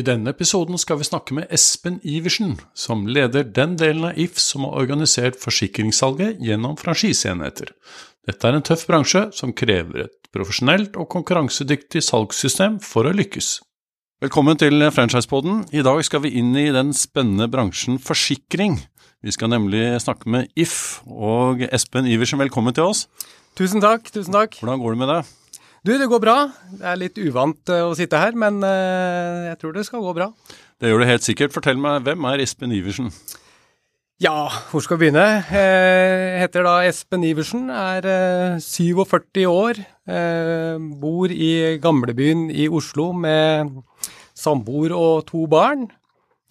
[0.00, 4.38] I denne episoden skal vi snakke med Espen Iversen, som leder den delen av If
[4.40, 7.74] som har organisert forsikringssalget gjennom franchiseenheter.
[8.24, 13.58] Dette er en tøff bransje som krever et profesjonelt og konkurransedyktig salgssystem for å lykkes.
[14.24, 15.66] Velkommen til Franchisepoden.
[15.74, 18.78] I dag skal vi inn i den spennende bransjen forsikring.
[19.20, 23.04] Vi skal nemlig snakke med If, og Espen Iversen, velkommen til oss.
[23.58, 24.62] Tusen takk, tusen takk.
[24.62, 25.36] Hvordan går det med deg?
[25.80, 26.34] Du, det går bra.
[26.76, 30.12] Det er litt uvant uh, å sitte her, men uh, jeg tror det skal gå
[30.18, 30.26] bra.
[30.76, 31.54] Det gjør det helt sikkert.
[31.54, 33.08] Fortell meg, hvem er Espen Iversen?
[34.20, 35.24] Ja, hvor skal vi begynne?
[35.48, 38.04] Jeg heter da Espen Iversen, er
[38.60, 39.80] 47 år.
[41.00, 43.72] Bor i gamlebyen i Oslo med
[44.36, 45.88] samboer og to barn.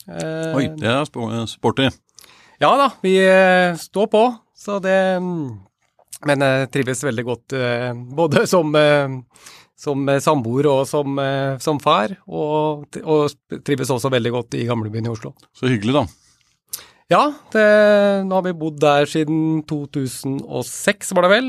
[0.09, 1.05] Oi, det er
[1.53, 1.91] sporty.
[2.57, 3.19] Ja da, vi
[3.77, 4.25] står på.
[4.57, 4.97] Så det
[6.28, 9.20] men jeg trives veldig godt eh, både som, eh,
[9.80, 15.08] som samboer og som, eh, som far, og, og, trives også veldig godt i gamlebyen
[15.08, 15.34] i Oslo.
[15.56, 16.03] Så hyggelig, da.
[17.09, 17.23] Ja,
[17.56, 17.64] det,
[18.28, 21.47] nå har vi bodd der siden 2006, var det vel.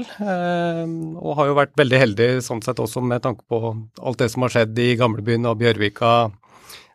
[1.21, 4.47] og har jo vært veldig heldig sånn sett også med tanke på alt det som
[4.47, 6.31] har skjedd i gamlebyen og Bjørvika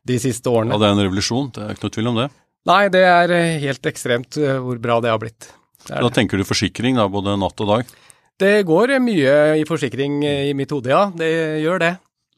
[0.10, 0.74] de siste årene.
[0.74, 2.28] Ja, det er en revolusjon, det er ikke noe tvil om det?
[2.66, 3.36] Nei, det er
[3.68, 5.52] helt ekstremt hvor bra det har blitt.
[5.90, 7.94] Da tenker du forsikring da, både natt og dag?
[8.42, 11.08] Det går mye i forsikring i mitt hode, ja.
[11.16, 11.30] Det
[11.64, 11.94] gjør det.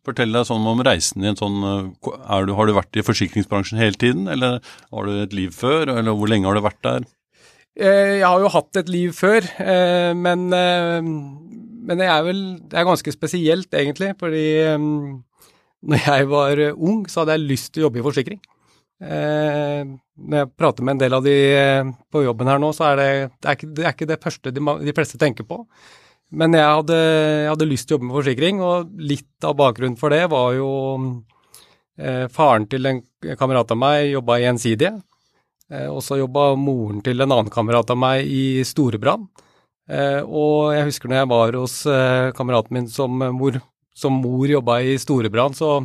[0.07, 1.35] Fortell deg sånn om reisen din.
[1.39, 1.63] Sånn,
[1.99, 4.59] du, har du vært i forsikringsbransjen hele tiden, eller
[4.93, 7.07] har du et liv før, eller hvor lenge har du vært der?
[7.77, 12.39] Eh, jeg har jo hatt et liv før, eh, men, eh, men det er vel
[12.65, 14.15] det er ganske spesielt, egentlig.
[14.17, 14.47] Fordi
[15.87, 18.39] når jeg var ung, så hadde jeg lyst til å jobbe i forsikring.
[18.97, 19.85] Eh,
[20.17, 22.99] når jeg prater med en del av de eh, på jobben her nå, så er
[22.99, 25.61] det, det, er ikke, det er ikke det første de, de, fleste tenker på.
[26.33, 29.99] Men jeg hadde, jeg hadde, lyst til å jobbe med forsikring, og litt av bakgrunnen
[29.99, 30.71] for det var jo
[32.01, 33.03] eh, Faren til en
[33.39, 34.97] kamerat av meg jobba i Gjensidige.
[35.71, 39.27] Eh, og så jobba moren til en annen kamerat av meg i Storebrand.
[39.87, 43.59] Eh, og jeg husker når jeg var hos eh, kameraten min som mor,
[43.95, 45.79] som mor jobba i Storebrand, så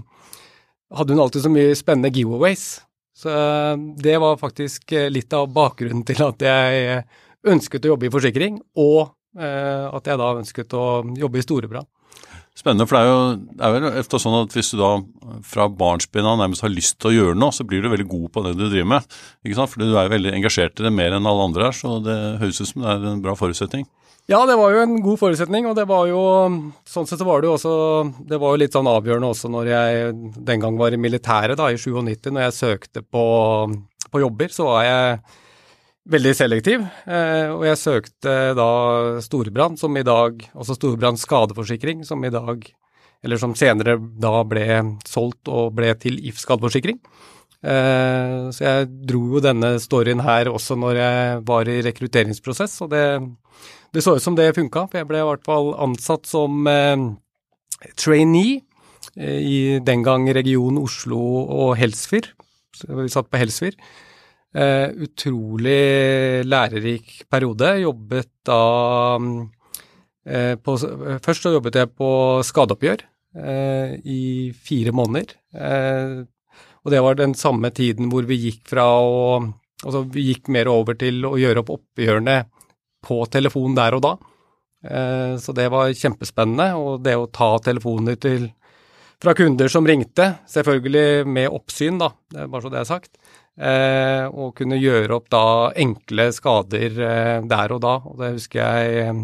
[0.92, 2.82] hadde hun alltid så mye spennende giveaways.
[3.22, 7.18] Så eh, det var faktisk eh, litt av bakgrunnen til at jeg eh,
[7.52, 11.88] ønsket å jobbe i forsikring, og at jeg da ønsket å jobbe i Storebrand.
[12.52, 13.20] Spennende, for det er jo
[13.56, 14.90] det er vel ofte sånn at hvis du da
[15.48, 18.26] fra barnsben av nærmest har lyst til å gjøre noe, så blir du veldig god
[18.34, 19.16] på det du driver med.
[19.40, 19.72] ikke sant?
[19.72, 22.60] Fordi du er veldig engasjert i det mer enn alle andre her, så det høres
[22.60, 23.88] ut som det er en bra forutsetning.
[24.30, 26.20] Ja, det var jo en god forutsetning, og det var jo
[26.86, 27.72] Sånn sett så var det jo også
[28.30, 30.12] Det var jo litt sånn avgjørende også når jeg
[30.46, 33.24] den gang var i militæret, da, i 97, når jeg søkte på,
[34.12, 35.16] på jobber, så var jeg
[36.12, 36.84] veldig selektiv.
[37.06, 38.70] Eh, og jeg søkte da
[39.22, 42.64] Storebrand, som i dag Altså Storebrand skadeforsikring, som i dag
[43.22, 44.66] Eller som senere da ble
[45.06, 46.98] solgt og ble til If skadeforsikring.
[47.62, 52.90] Eh, så jeg dro jo denne storyen her også når jeg var i rekrutteringsprosess, og
[52.90, 53.04] det
[53.92, 57.02] det så ut som det funka, for jeg ble i hvert fall ansatt som eh,
[58.00, 58.62] trainee
[59.16, 62.30] eh, i den gang region Oslo og Helsfyr.
[62.88, 63.76] Vi satt på Helsfyr.
[64.52, 67.74] Eh, utrolig lærerik periode.
[67.82, 68.60] Jobbet da
[70.26, 70.76] eh, på,
[71.24, 72.10] Først så jobbet jeg på
[72.48, 73.04] skadeoppgjør
[73.36, 74.22] eh, i
[74.56, 75.36] fire måneder.
[75.52, 76.22] Eh,
[76.82, 79.18] og det var den samme tiden hvor vi gikk fra å
[79.82, 82.36] Altså vi gikk mer over til å gjøre opp oppgjørene
[83.04, 84.12] på telefon der og da.
[84.82, 86.72] Eh, så det var kjempespennende.
[86.78, 88.48] Og det å ta telefoner til,
[89.22, 92.12] fra kunder som ringte, selvfølgelig med oppsyn, da,
[92.42, 93.12] bare så det er sagt,
[93.58, 95.44] eh, og kunne gjøre opp da
[95.78, 97.98] enkle skader eh, der og da.
[98.10, 99.20] Og det husker jeg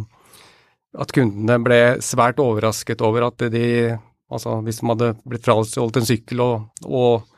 [0.98, 3.96] at kundene ble svært overrasket over at de
[4.28, 7.37] Altså hvis de hadde blitt frastjålet en sykkel og, og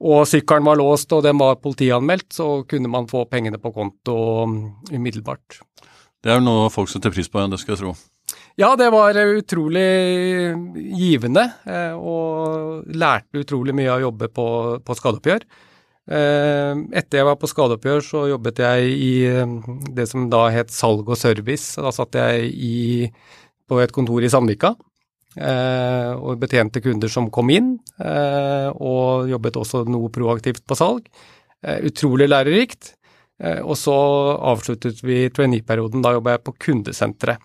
[0.00, 4.16] og sykkelen var låst og den var politianmeldt, så kunne man få pengene på konto
[4.92, 5.60] umiddelbart.
[6.20, 7.94] Det er noe folk setter pris på, det skal jeg tro.
[8.60, 9.88] Ja, det var utrolig
[10.96, 14.46] givende, eh, og lærte utrolig mye av å jobbe på,
[14.84, 15.46] på skadeoppgjør.
[16.10, 19.56] Eh, etter jeg var på skadeoppgjør, så jobbet jeg i eh,
[19.96, 21.80] det som da het salg og service.
[21.80, 23.08] Da satt jeg i,
[23.68, 24.74] på et kontor i Sandvika
[25.38, 27.68] og betjente kunder som kom inn,
[28.02, 31.06] og jobbet også noe proaktivt på salg.
[31.86, 32.96] Utrolig lærerikt.
[33.62, 33.94] Og så
[34.50, 36.02] avsluttet vi trainee-perioden.
[36.02, 37.38] Da jobba jeg på kundesenteret.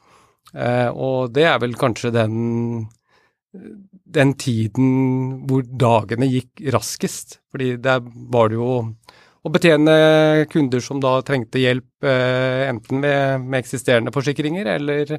[0.55, 2.85] Eh, og det er vel kanskje den,
[3.51, 7.39] den tiden hvor dagene gikk raskest.
[7.51, 8.69] Fordi der var det jo
[9.45, 9.95] å betjene
[10.49, 15.17] kunder som da trengte hjelp, eh, enten med, med, eksisterende forsikringer eller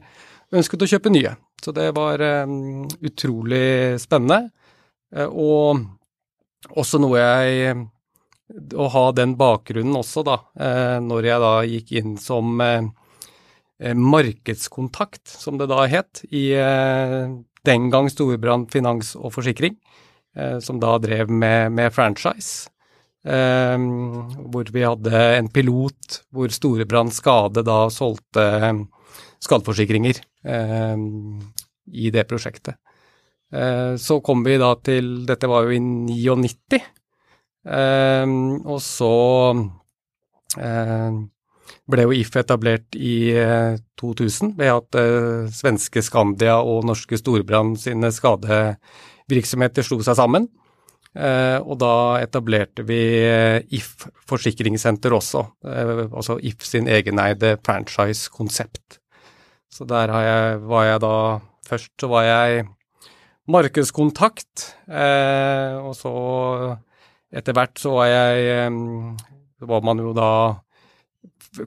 [0.54, 1.34] ønsket å kjøpe nye.
[1.62, 4.50] Så det var um, utrolig spennende.
[5.26, 5.86] og
[6.76, 7.84] også noe jeg
[8.74, 10.36] Å ha den bakgrunnen også, da,
[11.02, 12.60] når jeg da gikk inn som
[13.78, 17.28] Eh, markedskontakt, som det da het, i eh,
[17.68, 19.76] den gang Storebrand finans og forsikring,
[20.36, 22.70] eh, som da drev med, med franchise.
[23.26, 28.44] hvor vi hadde en pilot hvor Storebrand Skade da solgte
[29.46, 30.20] skadeforsikringer
[31.86, 32.76] i det prosjektet.
[34.02, 36.80] så kom vi da til Dette var jo i 99.
[38.66, 39.12] og så
[41.90, 43.32] ble jo If etablert i
[44.00, 50.48] 2000 eh, ved at uh, svenske Skandia og norske Storbrann sine skadevirksomheter slo seg sammen.
[51.16, 53.00] Uh, og da etablerte vi
[53.72, 59.00] If forsikringssenter også, uh, altså If sin egeneide franchise-konsept.
[59.76, 61.16] Så der jeg, var jeg da
[61.66, 62.60] Først så var jeg
[63.50, 66.12] markedskontakt, og så
[67.34, 68.70] etter hvert så var jeg
[69.58, 70.28] Så var man jo da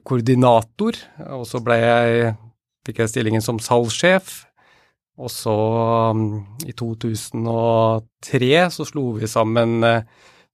[0.08, 0.96] koordinator,
[1.34, 2.32] og så ble jeg,
[2.86, 4.46] fikk jeg stillingen som salgssjef.
[5.20, 5.54] Og så,
[6.14, 10.00] um, i 2003, så slo vi sammen uh,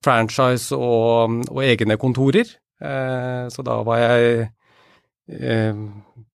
[0.04, 2.50] franchise og, um, og egne kontorer.
[2.76, 4.48] Eh, så da var jeg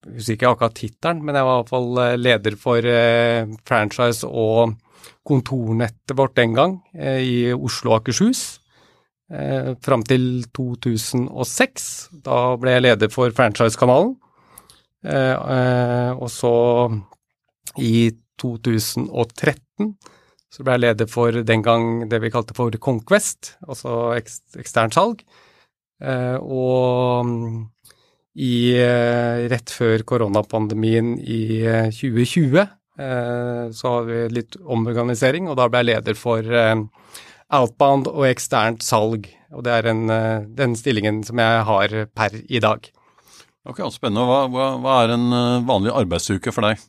[0.06, 3.54] uh, husker ikke akkurat tittelen, men jeg var i hvert fall uh, leder for uh,
[3.69, 4.75] franchise og
[5.26, 8.62] kontornettet vårt den gang uh, i Oslo og Akershus
[9.32, 11.88] eh, fram til 2006.
[12.25, 14.14] Da ble jeg leder for franchise-kanalen.
[15.02, 16.55] Eh, eh, og så
[17.81, 18.12] i
[18.43, 19.94] 2013
[20.52, 25.22] så ble jeg leder for den gang det vi kalte for Conquest, altså eksternt salg.
[26.02, 27.25] Eh, og
[28.37, 31.43] i, eh, rett før koronapandemien i
[31.93, 36.49] 2020 eh, så har vi litt omorganisering, og da ble jeg leder for
[37.52, 39.29] outbound og eksternt salg.
[39.52, 42.88] Og det er en, eh, den stillingen som jeg har per i dag.
[43.69, 44.25] Ok, Spennende.
[44.26, 46.81] Hva, hva, hva er en eh, vanlig arbeidsuke for deg?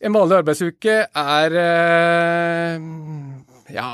[0.00, 2.80] En vanlig arbeidsuke er eh,
[3.74, 3.90] ja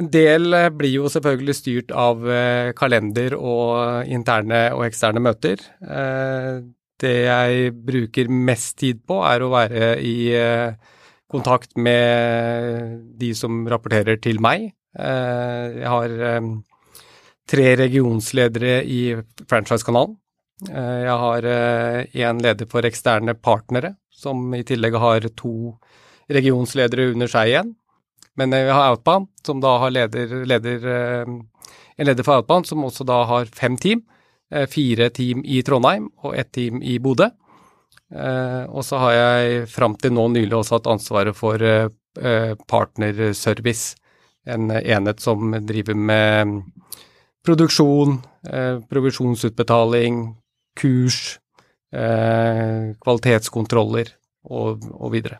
[0.00, 2.24] En del blir jo selvfølgelig styrt av
[2.74, 5.60] kalender og interne og eksterne møter.
[6.98, 10.16] Det jeg bruker mest tid på, er å være i
[11.34, 14.72] kontakt med de som rapporterer til meg.
[14.94, 16.50] Eh, jeg har eh,
[17.50, 19.00] tre regionsledere i
[19.50, 20.16] franchise-kanalen.
[20.70, 21.48] Eh, jeg har
[22.26, 25.74] én leder for eksterne partnere, som i tillegg har to
[26.32, 27.74] regionsledere under seg igjen.
[28.36, 30.88] Men vi har Outbound, som da har leder, leder,
[31.96, 34.02] en leder for Outbound, som også da har fem team.
[34.70, 37.30] Fire team i Trondheim og ett team i Bodø.
[38.14, 41.88] Eh, og så har jeg fram til nå nylig også hatt ansvaret for eh,
[42.20, 43.96] eh, partnerservice,
[44.46, 46.62] en enhet som driver med
[47.44, 48.22] produksjon,
[48.88, 50.36] provisjonsutbetaling,
[50.76, 51.38] kurs,
[51.94, 54.06] kvalitetskontroller
[54.48, 55.38] og, og videre.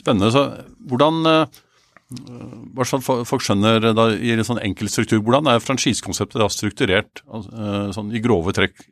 [0.00, 0.32] Spennende.
[0.32, 0.50] Så
[0.88, 1.46] hvordan
[2.10, 7.24] bare sånn folk skjønner da, i en sånn enkel struktur, Hvordan er franchisekonseptet strukturert
[7.96, 8.84] sånn i grove trekk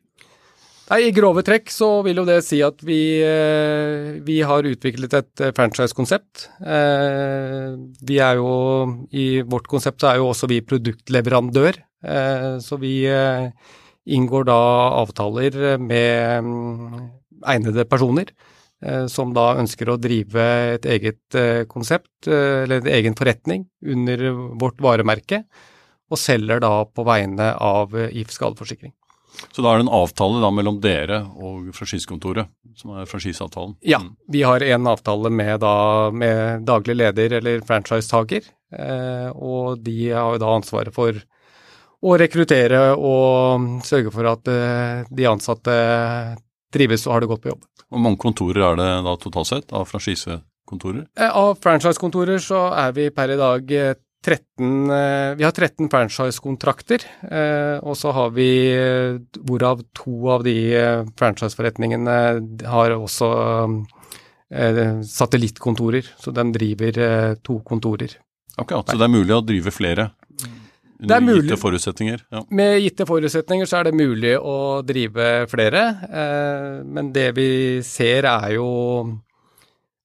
[0.92, 5.14] Nei, I grove trekk så vil jo det si at vi, eh, vi har utviklet
[5.16, 6.48] et eh, franchise-konsept.
[6.60, 8.50] Eh, vi er jo
[9.08, 11.80] I vårt konsept så er jo også vi produktleverandør.
[12.58, 13.06] Så vi
[14.10, 14.58] inngår da
[14.98, 16.96] avtaler med mm,
[17.46, 18.32] egnede personer
[19.06, 21.36] som da ønsker å drive et eget
[21.70, 24.24] konsept, eller en egen forretning, under
[24.58, 25.44] vårt varemerke,
[26.10, 28.90] og selger da på vegne av If skadeforsikring.
[29.52, 33.74] Så da er det en avtale da mellom dere og franchisekontoret, som er franchiseavtalen?
[33.84, 34.14] Ja, mm.
[34.32, 40.36] vi har en avtale med, da, med daglig leder eller franchisetaker, eh, og de har
[40.36, 41.20] jo da ansvaret for
[42.02, 45.76] å rekruttere og sørge for at eh, de ansatte
[46.72, 47.66] trives og har det godt på jobb.
[47.88, 51.04] Hvor mange kontorer er det da totalt sett av franchisekontorer?
[51.18, 53.74] Eh, av franchisekontorer så er vi per i dag
[54.22, 57.04] 13 eh, Vi har 13 franchisekontrakter,
[57.82, 58.50] og så har vi
[59.42, 60.56] hvorav to av de
[61.18, 62.18] franchiseforretningene
[62.68, 63.30] har også
[65.08, 66.98] satellittkontorer, så de driver
[67.40, 68.18] to kontorer.
[68.60, 70.10] Akkurat, så det er mulig å drive flere?
[71.02, 71.48] Det er mulig.
[71.48, 72.22] Gitte forutsetninger?
[72.32, 72.44] Ja.
[72.54, 74.56] Med gitte forutsetninger så er det mulig å
[74.86, 77.50] drive flere, eh, men det vi
[77.86, 78.70] ser er jo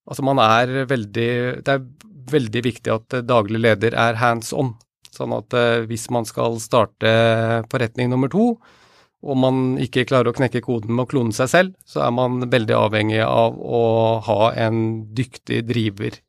[0.07, 1.31] Altså man er veldig
[1.67, 1.81] Det er
[2.31, 4.73] veldig viktig at daglig leder er hands on.
[5.11, 7.11] Sånn at eh, hvis man skal starte
[7.71, 8.53] forretning nummer to,
[9.25, 12.43] og man ikke klarer å knekke koden med å klone seg selv, så er man
[12.51, 13.83] veldig avhengig av å
[14.27, 14.81] ha en
[15.17, 16.19] dyktig driver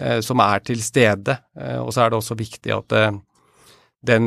[0.00, 1.38] eh, som er til stede.
[1.58, 3.12] Eh, og så er det også viktig at eh,
[4.06, 4.26] den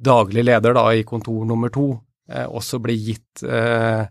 [0.00, 1.92] daglige leder da, i kontor nummer to
[2.30, 4.06] eh, også blir gitt eh,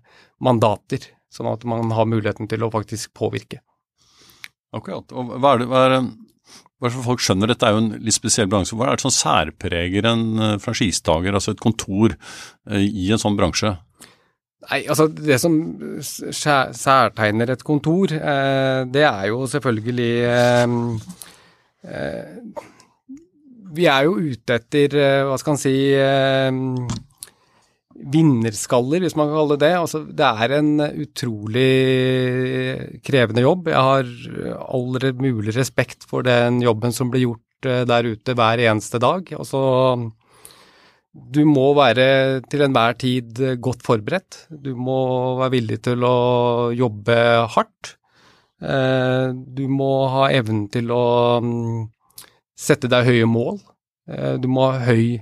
[0.46, 3.62] mandater, sånn at man har muligheten til å faktisk påvirke.
[4.76, 5.10] Akkurat.
[5.18, 6.04] Og hva er det, hva er det
[6.80, 8.78] bare så folk skjønner, dette er jo en litt spesiell bransje.
[8.80, 12.16] Hva er det som særpreger en uh, franchisetaker, altså et kontor,
[12.70, 13.74] uh, i en sånn bransje?
[14.70, 15.58] Nei, altså Det som
[16.00, 20.10] særtegner et kontor, det er jo selvfølgelig
[23.76, 26.52] vi er jo ute etter, eh, hva skal en si, eh,
[28.00, 29.74] vinnerskaller, hvis man kan kalle det det.
[29.76, 30.72] Altså, det er en
[31.04, 31.74] utrolig
[33.04, 33.68] krevende jobb.
[33.68, 34.06] Jeg har
[34.72, 39.28] all mulig respekt for den jobben som blir gjort eh, der ute hver eneste dag.
[39.36, 40.12] Altså,
[41.14, 44.46] du må være til enhver tid godt forberedt.
[44.50, 47.16] Du må være villig til å jobbe
[47.50, 47.96] hardt.
[48.60, 51.88] Du må ha evnen til å mm,
[52.60, 53.60] sette deg høye mål.
[54.10, 55.20] Eh, du må ha høy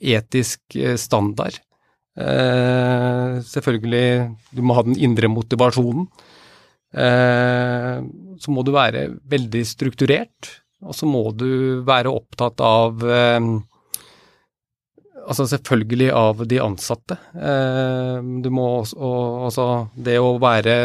[0.00, 1.60] etisk eh, standard.
[2.14, 4.08] Eh, selvfølgelig,
[4.54, 6.08] du må ha den indre motivasjonen.
[6.94, 10.50] Så må du være veldig strukturert,
[10.86, 13.02] og så må du være opptatt av
[15.24, 17.16] Altså selvfølgelig av de ansatte.
[17.34, 19.10] Du må også
[19.48, 19.66] Altså
[20.06, 20.76] det å være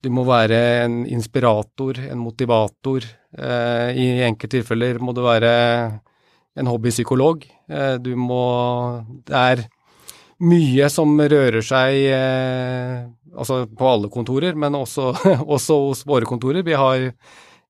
[0.00, 3.04] Du må være en inspirator, en motivator.
[3.36, 5.50] I enkelte tilfeller må du være
[6.58, 7.44] en hobbypsykolog.
[7.70, 8.44] Eh, du må
[9.26, 9.64] Det er
[10.38, 15.12] mye som rører seg eh, altså på alle kontorer, men også,
[15.56, 16.62] også hos våre kontorer.
[16.66, 17.10] Vi har,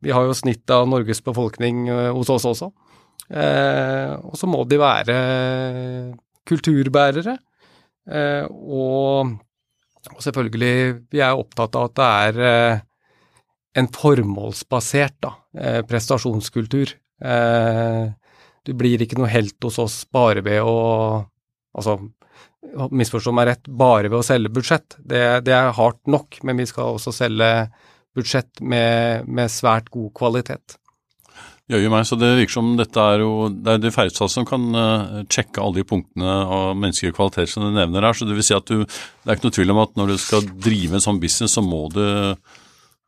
[0.04, 2.72] vi har, jo snitt av Norges befolkning eh, hos oss også.
[3.28, 5.14] og så må de være
[6.48, 7.36] kulturbærere.
[8.48, 9.34] og,
[10.14, 12.80] og selvfølgelig, vi er opptatt av at det er
[13.76, 15.34] en formålsbasert da,
[15.88, 16.94] prestasjonskultur.
[17.24, 18.04] Eh,
[18.66, 20.78] du blir ikke noe helt hos oss bare ved å
[21.78, 21.92] Altså,
[22.90, 24.96] misforstå meg rett, bare ved å selge budsjett.
[24.98, 27.68] Det, det, er hardt nok, men vi skal også selge
[28.16, 30.74] budsjett med, med svært god kvalitet.
[31.70, 34.64] Jøye meg, så det virker som dette er jo det er de færreste som kan
[34.74, 38.16] uh, sjekke alle de punktene av menneskelige kvaliteter som du nevner her.
[38.16, 40.16] Så det vil si at du Det er ikke noe tvil om at når du
[40.24, 42.02] skal drive en sånn business, så må du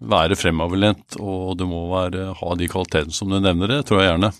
[0.00, 4.12] være fremoverlent, og du må være, ha de kvalitetene som du nevner, det tror jeg
[4.12, 4.32] gjerne.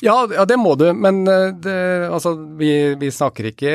[0.00, 3.72] Ja, ja, det må du, men eh, det, altså, vi, vi, snakker ikke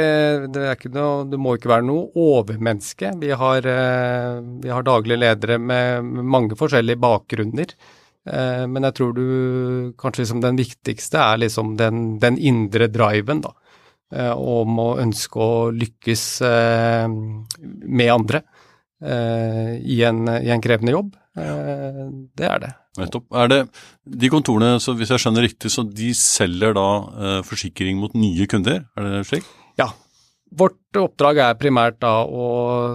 [0.71, 3.11] ikke noe Du må ikke være noe overmenneske.
[3.19, 7.75] Vi har, eh, vi har daglige ledere med mange forskjellige bakgrunner.
[8.23, 9.25] Eh, men jeg tror du
[9.99, 13.57] kanskje liksom den viktigste er liksom den, den indre driven, da.
[14.13, 18.43] Om å ønske å lykkes med andre
[19.03, 21.09] i en, i en krevende jobb.
[21.35, 22.69] Det er det.
[22.99, 23.25] Nettopp.
[23.33, 23.59] Er det
[24.05, 28.47] De kontorene, så hvis jeg skjønner riktig, så de selger da eh, forsikring mot nye
[28.49, 29.47] kunder, er det slik?
[29.81, 29.89] Ja.
[30.53, 32.43] Vårt oppdrag er primært da å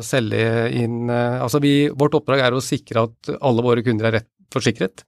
[0.06, 4.20] selge inn eh, Altså vi, vårt oppdrag er å sikre at alle våre kunder er
[4.20, 5.02] rett forsikret.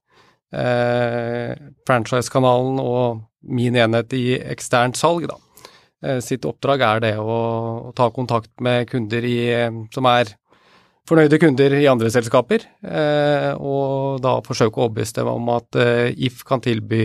[0.51, 1.55] Eh,
[1.87, 5.39] Franchise-kanalen og min enhet i eksternt salg, da.
[6.03, 7.39] Eh, sitt oppdrag er det å,
[7.87, 10.35] å ta kontakt med kunder i, eh, som er
[11.11, 16.11] fornøyde kunder i andre selskaper, eh, og da forsøke å overbevise dem om at eh,
[16.15, 17.03] If kan tilby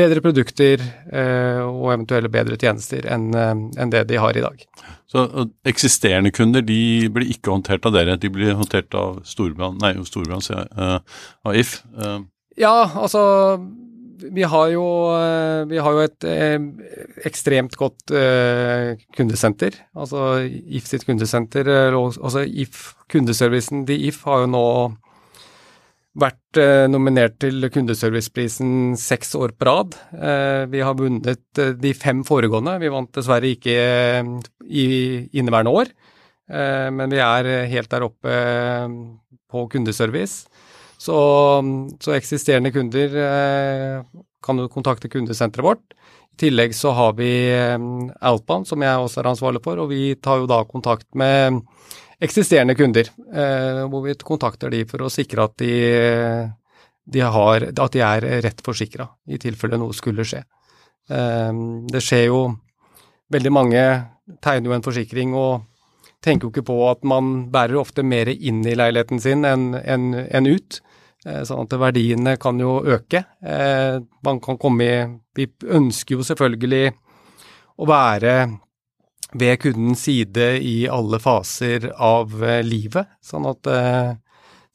[0.00, 4.62] bedre produkter eh, og eventuelle bedre tjenester enn det de har i dag.
[5.10, 5.26] Så
[5.68, 10.42] eksisterende kunder de blir ikke håndtert av dere, de blir håndtert av Storbrann, nei, Storbrann,
[10.44, 11.02] sier jeg,
[11.44, 11.76] av If?
[12.58, 13.22] Ja, altså
[14.22, 14.86] vi har jo,
[15.16, 16.58] eh, vi har jo et eh,
[17.28, 19.76] ekstremt godt eh, kundesenter.
[19.96, 24.66] Altså If sitt kundesenter, altså If kundeservicen til If har jo nå
[26.18, 29.96] vært eh, nominert til Kundeserviceprisen seks år på rad.
[30.14, 32.78] Eh, vi har vunnet eh, de fem foregående.
[32.82, 34.32] Vi vant dessverre ikke eh,
[34.66, 34.86] i
[35.38, 35.92] inneværende år,
[36.50, 38.96] eh, men vi er helt der oppe eh,
[39.50, 40.50] på kundeservice.
[41.00, 41.16] Så,
[42.04, 43.14] så eksisterende kunder
[44.44, 45.94] kan jo kontakte kundesenteret vårt.
[46.36, 47.30] I tillegg så har vi
[48.20, 51.62] Outbound, som jeg også er ansvarlig for, og vi tar jo da kontakt med
[52.20, 55.74] eksisterende kunder, eh, hvor vi kontakter de for å sikre at de,
[57.04, 60.42] de, har, at de er rett forsikra, i tilfelle noe skulle skje.
[61.10, 62.42] Eh, det skjer jo
[63.30, 63.82] Veldig mange
[64.42, 65.60] tegner jo en forsikring og
[66.18, 70.08] tenker jo ikke på at man bærer ofte mer inn i leiligheten sin enn en,
[70.18, 70.80] en ut.
[71.26, 73.24] Eh, sånn at verdiene kan jo øke.
[74.24, 74.96] Man kan komme i
[75.36, 76.90] Vi ønsker jo selvfølgelig
[77.80, 78.34] å være
[79.32, 83.08] ved kundens side i alle faser av eh, livet.
[83.22, 84.16] Sånn at eh,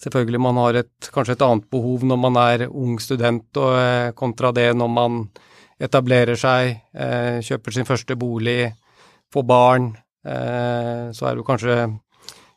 [0.03, 4.13] selvfølgelig man har et, kanskje et annet behov når man er ung student, og, eh,
[4.17, 5.21] kontra det når man
[5.81, 8.71] etablerer seg, eh, kjøper sin første bolig,
[9.33, 9.91] får barn.
[10.25, 11.79] Eh, så er det kanskje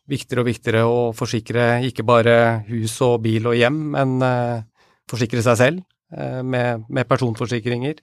[0.09, 2.37] viktigere og viktigere å forsikre ikke bare
[2.69, 4.61] hus og bil og hjem, men eh,
[5.11, 7.99] forsikre seg selv med, med, personforsikringer.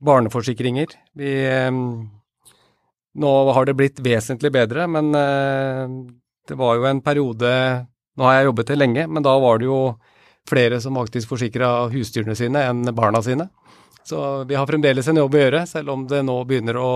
[0.00, 0.94] Barneforsikringer.
[1.20, 1.32] Vi
[3.16, 5.84] nå har det blitt vesentlig bedre, men eh,
[6.48, 7.52] det var jo en periode
[8.16, 9.78] Nå har jeg jobbet det lenge, men da var det jo
[10.48, 13.44] flere som faktisk forsikra husdyrene sine enn barna sine.
[14.08, 16.92] Så vi har fremdeles en jobb å gjøre, selv om det nå begynner å,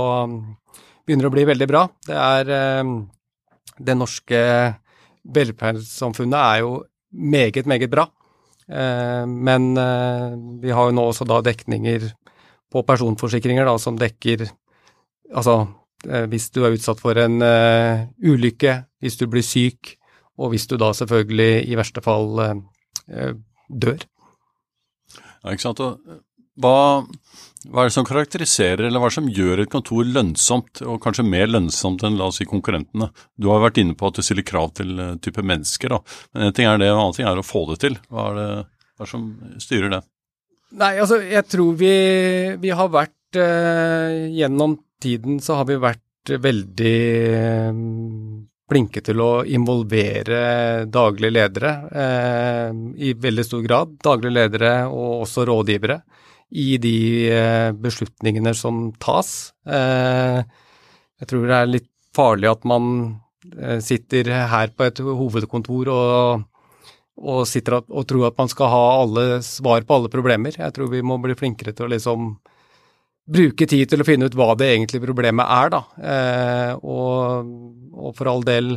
[1.05, 1.83] begynner å bli veldig bra.
[2.09, 2.95] Det er eh,
[3.81, 4.41] Det norske
[5.25, 6.73] velferdssamfunnet er jo
[7.11, 8.07] meget, meget bra.
[8.71, 9.75] Eh, men
[10.63, 12.11] vi har jo nå også da dekninger
[12.71, 14.47] på personforsikringer da, som dekker
[15.31, 15.65] altså
[16.09, 17.43] Eh, hvis du er utsatt for en
[18.25, 19.97] ulykke, hvis du blir syk,
[20.41, 22.41] og hvis du da selvfølgelig i verste fall
[23.69, 24.01] dør.
[25.45, 25.81] Ja, ikke sant.
[25.81, 26.01] Og
[26.61, 26.75] hva,
[27.67, 31.01] hva, er det som karakteriserer, eller hva er det som gjør et kontor lønnsomt, og
[31.05, 33.11] kanskje mer lønnsomt enn la oss si konkurrentene?
[33.41, 36.03] Du har vært inne på at du stiller krav til uh, type mennesker, da.
[36.35, 37.99] men en ting er det, en annen ting er å få det til.
[38.13, 38.51] Hva er det,
[38.95, 39.27] hva er det som
[39.63, 40.05] styrer det?
[40.81, 41.95] Nei, altså jeg tror vi,
[42.63, 46.95] vi har vært gjennom tiden så har vi vært veldig
[48.71, 52.71] flinke til å involvere daglige ledere eh,
[53.03, 53.97] i veldig stor grad.
[54.05, 55.99] Daglige ledere og også rådgivere
[56.51, 59.53] i de eh, beslutningene som tas.
[59.67, 60.43] Eh,
[61.21, 62.87] jeg tror det er litt farlig at man
[63.55, 66.47] eh, sitter her på et hovedkontor og,
[67.21, 70.59] og sitter og tror at man skal ha alle svar på alle problemer.
[70.59, 72.33] Jeg tror vi må bli flinkere til å liksom
[73.31, 75.81] bruke tid til å finne ut hva det egentlige problemet er, da.
[76.83, 77.53] Og,
[77.95, 78.73] og, for all del,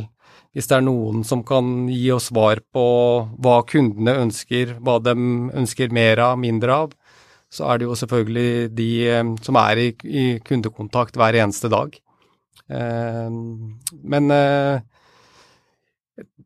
[0.54, 2.84] hvis det er noen som kan gi oss svar på
[3.42, 5.16] hva kundene ønsker, hva de
[5.58, 6.94] ønsker mer av, mindre av,
[7.54, 11.94] så er det jo selvfølgelig de eh, som er i, i kundekontakt hver eneste dag.
[12.70, 13.30] Eh,
[14.14, 14.82] men eh,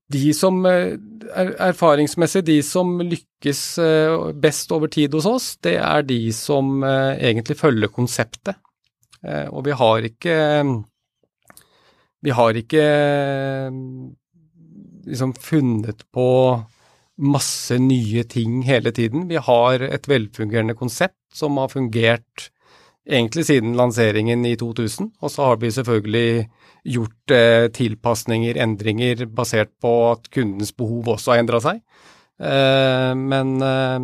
[0.09, 3.61] de som Erfaringsmessig, de som lykkes
[4.41, 8.57] best over tid hos oss, det er de som egentlig følger konseptet.
[9.53, 10.39] Og vi har ikke
[12.25, 12.87] Vi har ikke
[15.05, 16.29] liksom funnet på
[17.19, 19.27] masse nye ting hele tiden.
[19.29, 22.51] Vi har et velfungerende konsept som har fungert
[23.09, 26.49] egentlig siden lanseringen i 2000, og så har vi selvfølgelig
[26.89, 31.81] gjort eh, tilpasninger, endringer, basert på at kundens behov også har endra seg.
[32.39, 33.99] Eh, men, eh,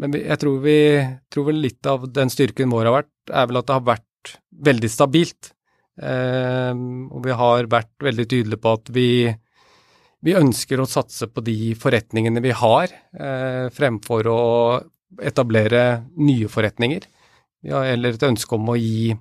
[0.00, 0.78] men, jeg tror, vi,
[1.32, 4.36] tror vel litt av den styrken vår har vært, er vel at det har vært
[4.70, 5.52] veldig stabilt.
[6.00, 6.72] Eh,
[7.10, 9.08] og vi har vært veldig tydelige på at vi,
[10.24, 14.40] vi ønsker å satse på de forretningene vi har, eh, fremfor å
[15.20, 17.06] etablere nye forretninger.
[17.62, 19.16] Ja, eller et ønske om å gi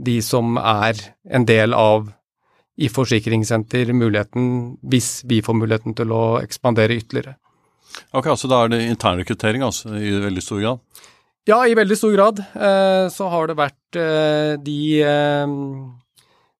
[0.00, 0.96] de som er
[1.30, 2.12] en del av
[2.80, 7.36] i forsikringssenter muligheten, hvis vi får muligheten til å ekspandere ytterligere.
[8.14, 10.80] Ok, Så da er det internrekruttering altså, i veldig stor grad?
[11.48, 12.38] Ja, i veldig stor grad.
[12.38, 15.54] Eh, så har det vært eh, de, eh,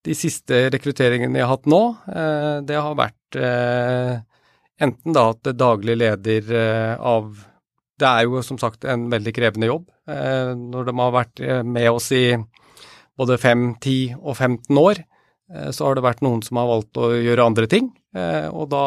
[0.04, 1.82] de siste rekrutteringene jeg har hatt nå.
[2.10, 7.46] Eh, det har vært enten da at daglig leder eh, av
[8.00, 9.90] Det er jo som sagt en veldig krevende jobb.
[10.08, 12.38] når de har vært med oss i
[13.20, 15.02] både 5, 10 og 15 år,
[15.52, 17.90] eh, så har det vært noen som har valgt å gjøre andre ting.
[18.16, 18.84] Eh, og da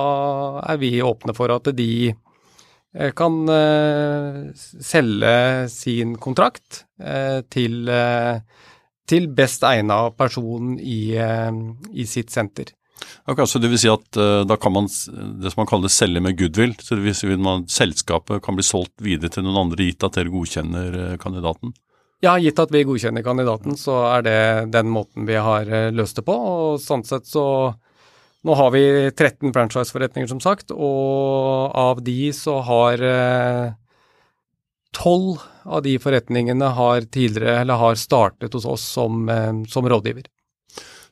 [0.74, 3.40] er vi åpne for at de eh, kan
[4.58, 5.36] selge
[5.74, 6.84] sin kontrakt
[7.54, 7.90] til,
[9.36, 12.72] best egna person i, sitt senter.
[13.26, 14.90] Okay, så det vil si at uh, da kan man
[15.40, 16.76] det som man kaller selge med goodwill.
[16.80, 20.20] så det vil si at Selskapet kan bli solgt videre til noen andre gitt at
[20.20, 21.74] dere godkjenner uh, kandidaten?
[22.24, 24.42] Ja, gitt at vi godkjenner kandidaten, så er det
[24.76, 26.36] den måten vi har uh, løst det på.
[26.36, 27.46] og sånn sett så
[28.44, 33.04] Nå har vi 13 franchiseforretninger, som sagt, og av de så har
[34.92, 39.32] tolv av de forretningene har tidligere, eller har startet hos oss som,
[39.72, 40.28] som rådgiver.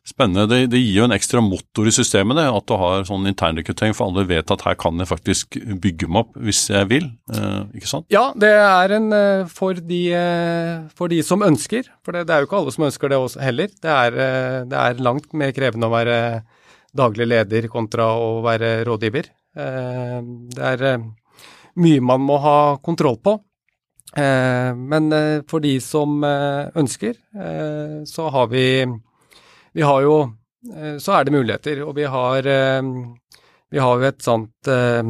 [0.02, 0.48] Spennende.
[0.50, 3.94] Det, det, gir jo en ekstra motor i systemet, det, at du har sånn internrekruttering,
[3.94, 7.06] for alle vet at her kan jeg faktisk bygge meg opp hvis jeg vil.
[7.30, 8.08] Eh, ikke sant?
[8.10, 11.92] Ja, det er en eh, for de, eh, for de som ønsker.
[12.02, 13.70] For det, det, er jo ikke alle som ønsker det også heller.
[13.78, 16.18] Det er, eh, det er, langt mer krevende å være
[16.98, 19.30] daglig leder kontra å være rådgiver.
[19.54, 20.82] Det er
[21.80, 23.38] mye man må ha kontroll på.
[24.16, 25.08] Men
[25.48, 27.16] for de som ønsker,
[28.08, 28.66] så har vi
[29.74, 30.16] vi har jo
[30.76, 32.82] eh, Så er det muligheter, og vi har, eh,
[33.72, 35.04] vi har jo et sånt eh,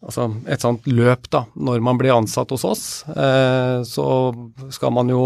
[0.00, 1.44] altså et sånt løp, da.
[1.54, 2.84] Når man blir ansatt hos oss,
[3.84, 4.06] så
[4.72, 5.24] skal man jo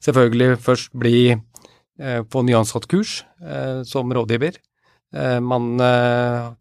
[0.00, 1.36] selvfølgelig først bli
[2.32, 3.18] på nyansatt-kurs
[3.84, 4.56] som rådgiver.
[5.44, 5.76] Man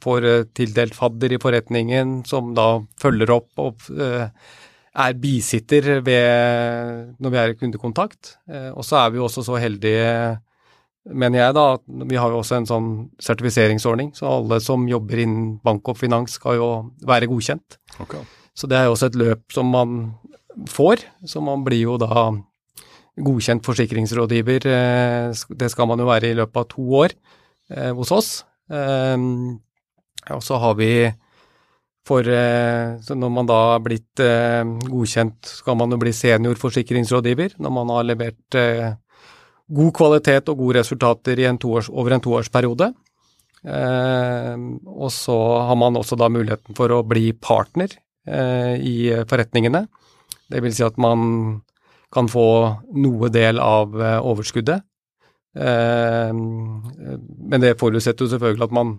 [0.04, 0.28] får
[0.60, 7.56] tildelt fadder i forretningen som da følger opp og er bisitter ved, når vi er
[7.56, 8.36] i kundekontakt.
[8.76, 10.36] Og så er vi også så heldige
[11.14, 12.90] mener jeg da, at vi har jo også en sånn
[13.24, 16.70] sertifiseringsordning, så alle som jobber innen bank og finans skal jo
[17.08, 17.80] være godkjent.
[18.04, 18.24] Okay.
[18.58, 19.98] Så det er jo også et løp som man
[20.72, 22.32] får, så man blir jo da
[23.18, 24.68] godkjent forsikringsrådgiver.
[24.70, 27.16] Eh, det skal man jo være i løpet av to år
[27.74, 28.32] eh, hos oss.
[28.70, 29.18] Eh,
[30.36, 30.92] og så har vi
[32.08, 38.06] for Når man da har blitt godkjent, skal man jo bli seniorforsikringsrådgiver når man har
[38.08, 38.56] levert
[39.68, 42.92] god kvalitet og gode resultater en toårs, over en toårsperiode.
[43.68, 44.56] Eh,
[44.88, 47.92] og så har man også da muligheten for å bli partner
[48.28, 49.88] eh, i forretningene.
[50.48, 51.60] Det vil si at man
[52.14, 52.48] kan få
[52.96, 54.86] noe del av eh, overskuddet.
[55.58, 58.98] Eh, men det forutsetter jo selvfølgelig at man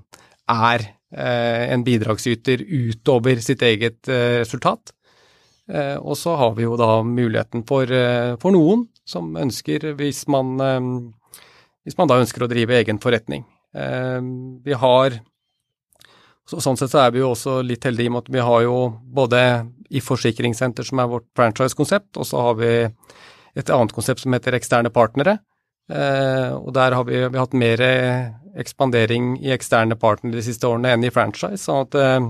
[0.49, 4.95] er eh, en bidragsyter utover sitt eget eh, resultat.
[6.01, 7.91] og så har vi jo da muligheten for,
[8.41, 11.41] for noen som ønsker, hvis man, eh,
[11.87, 13.47] hvis man da ønsker å drive egen forretning.
[13.75, 14.21] Eh,
[14.65, 15.21] vi har
[16.49, 19.41] Sånn sett så er vi jo også litt heldige med at vi har jo både
[19.93, 22.71] i Forsikringssenter, som er vårt franchise-konsept, og så har vi
[23.61, 25.35] et annet konsept som heter eksterne partnere.
[25.93, 27.85] Eh, og der har vi, vi har hatt mer
[28.65, 31.61] ekspandering i eksterne partnere de siste årene enn i franchise.
[31.61, 32.25] sånn at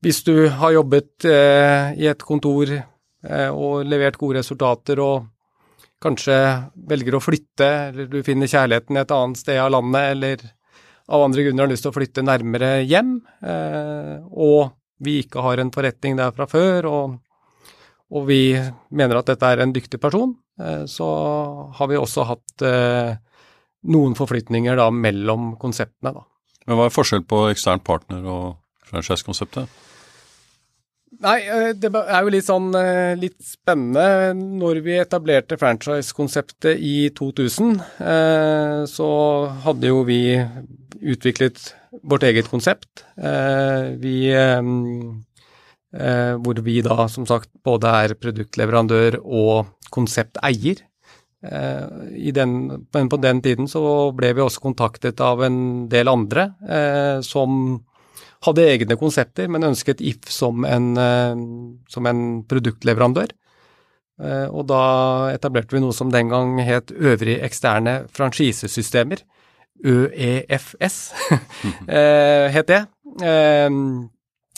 [0.00, 2.72] hvis du har jobbet i et kontor
[3.52, 5.28] og levert gode resultater og
[6.02, 6.36] kanskje
[6.88, 10.44] velger å flytte, eller du finner kjærligheten et annet sted av landet, eller
[11.08, 15.62] av andre grunner har lyst til å flytte nærmere hjem, eh, og vi ikke har
[15.62, 17.16] en forretning der fra før, og,
[18.12, 18.58] og, vi
[18.90, 21.08] mener at dette er en dyktig person, eh, så
[21.78, 23.16] har vi også hatt eh,
[23.88, 26.14] noen forflytninger da mellom konseptene.
[26.14, 26.26] Da.
[26.66, 28.48] Men Hva er forskjell på ekstern partner og
[28.90, 29.87] franchise-konseptet?
[31.16, 34.34] Nei, eh, det er jo litt sånn eh, litt spennende.
[34.60, 39.08] Når vi etablerte franchise-konseptet i 2000, eh, så
[39.64, 40.36] hadde jo vi
[40.98, 41.72] utviklet
[42.04, 43.04] vårt eget konsept.
[44.02, 44.16] Vi
[45.88, 50.82] Hvor vi da som sagt både er produktleverandør og konsepteier.
[51.40, 56.50] men på den tiden så ble vi også kontaktet av en del andre
[57.22, 57.80] som
[58.46, 61.34] hadde egne konsepter, men ønsket If som en, eh,
[61.90, 63.32] som en produktleverandør.
[64.18, 69.24] Eh, og da etablerte vi noe som den gang het Øvrige eksterne franchisesystemer.
[69.78, 71.12] ØEFS
[71.88, 72.80] eh, het det.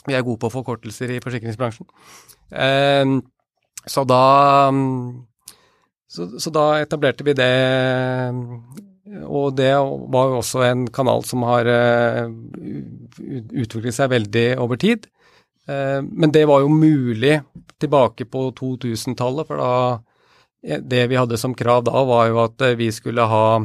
[0.06, 1.86] Vi er gode på forkortelser i forsikringsbransjen.
[3.86, 4.24] Så da,
[6.08, 7.52] så, så da etablerte vi det
[9.10, 12.30] og det var jo også en kanal som har uh,
[13.18, 15.08] utviklet seg veldig over tid.
[15.66, 17.40] Uh, men det var jo mulig
[17.82, 19.72] tilbake på 2000-tallet, for da
[20.60, 23.62] Det vi hadde som krav da, var jo at eh, vi skulle ha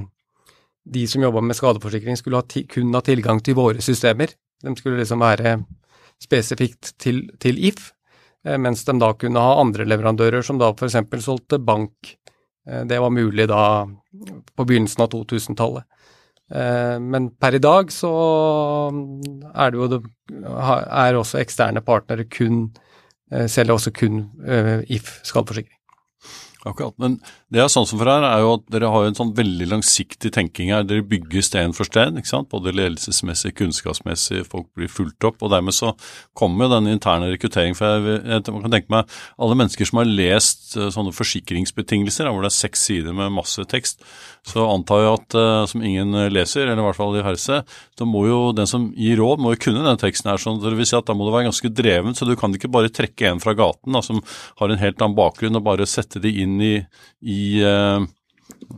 [0.87, 4.31] De som jobba med skadeforsikring, skulle ha kun ha tilgang til våre systemer.
[4.63, 5.57] De skulle liksom være
[6.23, 7.91] spesifikt til, til If,
[8.45, 10.95] mens de da kunne ha andre leverandører som da f.eks.
[11.25, 12.24] solgte bank Eh,
[12.65, 13.85] det var mulig da
[14.55, 15.85] på begynnelsen av 2000-tallet.
[16.51, 18.11] Eh, men per i dag så
[19.53, 20.01] er det jo det,
[20.45, 22.67] er også eksterne partnere kun
[23.31, 24.25] eh, selger også kun
[24.89, 25.74] If skadeforsikring.
[26.65, 26.95] Akkurat.
[26.97, 27.19] Men
[27.53, 30.31] det er sånn som for her, er jo at dere har en sånn veldig langsiktig
[30.33, 30.85] tenking her.
[30.87, 32.49] Dere bygger sten for sten, ikke sant?
[32.49, 35.37] både ledelsesmessig, kunnskapsmessig, folk blir fulgt opp.
[35.45, 35.91] Og dermed så
[36.33, 37.77] kommer jo den interne rekrutteringen.
[37.77, 42.41] For jeg, jeg, kan tenke meg alle mennesker som har lest uh, sånne forsikringsbetingelser, hvor
[42.41, 44.01] det er seks sider med masse tekst,
[44.45, 47.61] så antar jeg at uh, som ingen leser, eller i hvert fall i færreste,
[47.95, 50.41] så må jo den som gir råd, må jo kunne den teksten her.
[50.41, 52.73] sånn, det vil si at Da må du være ganske dreven, så du kan ikke
[52.73, 54.25] bare trekke en fra gaten da, som
[54.57, 56.75] har en helt annen bakgrunn, og bare sette de inn inn i,
[57.21, 58.01] i uh,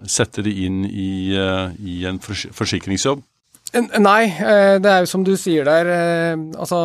[0.08, 3.24] Sette det inn i, uh, i en forsikringsjobb?
[3.78, 5.90] Nei, eh, det er jo som du sier der.
[6.56, 6.78] Altså,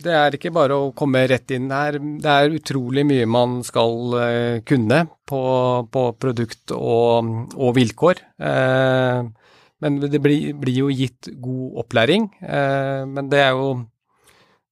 [0.00, 1.98] det er ikke bare å komme rett inn her.
[2.00, 4.16] Det er utrolig mye man skal
[4.64, 5.42] kunne på,
[5.92, 8.24] på produkt og, og, vilkår.
[9.84, 12.30] Men det blir, blir, jo gitt god opplæring.
[13.12, 13.68] Men det er jo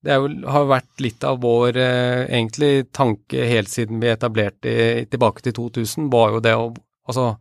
[0.05, 4.75] det jo, har vært litt av vår eh, egentlig tanke helt siden vi etablerte
[5.11, 6.71] tilbake til 2000, var jo det å
[7.11, 7.41] Altså,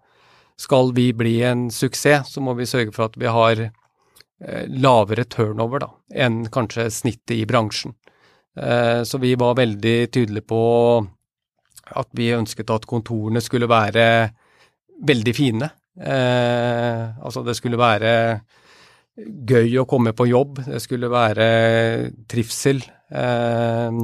[0.57, 5.27] skal vi bli en suksess, så må vi sørge for at vi har eh, lavere
[5.29, 5.89] turnover da,
[6.25, 7.93] enn kanskje snittet i bransjen.
[8.57, 10.61] Eh, så vi var veldig tydelige på
[11.99, 14.05] at vi ønsket at kontorene skulle være
[15.05, 15.69] veldig fine.
[15.99, 18.11] Eh, altså det skulle være
[19.25, 20.61] gøy å komme på jobb.
[20.67, 21.47] Det skulle være
[22.29, 22.81] trivsel.
[23.09, 23.99] Eh,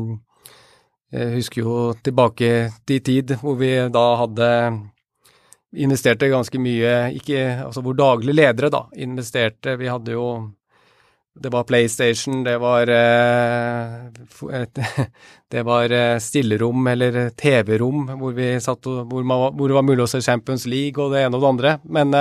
[1.16, 2.52] jeg husker jo tilbake
[2.88, 4.50] til tid hvor vi da hadde
[5.76, 9.78] investerte ganske mye ikke, Altså hvor daglige ledere da investerte.
[9.80, 10.28] Vi hadde jo
[11.36, 14.08] det var PlayStation, det var eh,
[15.52, 20.64] Det var eh, stillerom eller TV-rom hvor, hvor, hvor, det var mulig å se Champions
[20.66, 21.76] League og det ene og det andre.
[21.84, 22.16] Men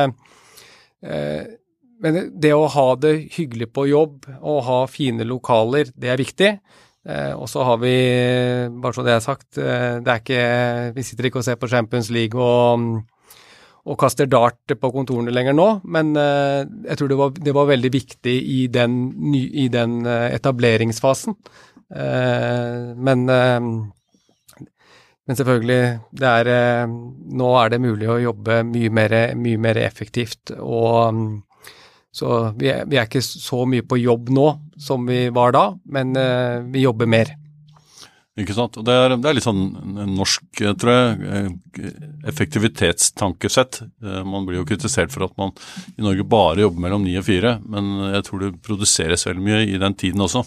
[2.04, 6.50] men det å ha det hyggelig på jobb og ha fine lokaler, det er viktig.
[7.04, 7.94] Eh, og så har vi,
[8.80, 10.44] bare så det er sagt, eh, det er ikke
[10.96, 12.84] Vi sitter ikke og ser på Champions League og,
[13.84, 17.68] og kaster dart på kontorene lenger nå, men eh, jeg tror det var, det var
[17.72, 19.00] veldig viktig i den,
[19.34, 21.36] i den eh, etableringsfasen.
[21.92, 23.70] Eh, men eh,
[25.24, 25.84] men selvfølgelig,
[26.20, 26.48] er,
[26.84, 30.52] nå er det mulig å jobbe mye mer, mye mer effektivt.
[30.60, 31.40] Og
[32.14, 35.64] så vi er, vi er, ikke så mye på jobb nå som vi var da,
[35.90, 37.34] men uh, vi jobber mer.
[38.34, 38.74] Ikke sant.
[38.82, 39.60] Det er, det er litt sånn
[40.10, 41.90] norsk, tror jeg, eh,
[42.26, 43.78] effektivitetstankesett.
[44.02, 45.52] Eh, man blir jo kritisert for at man
[45.94, 49.60] i Norge bare jobber mellom ni og fire, men jeg tror det produseres veldig mye
[49.68, 50.42] i den tiden også.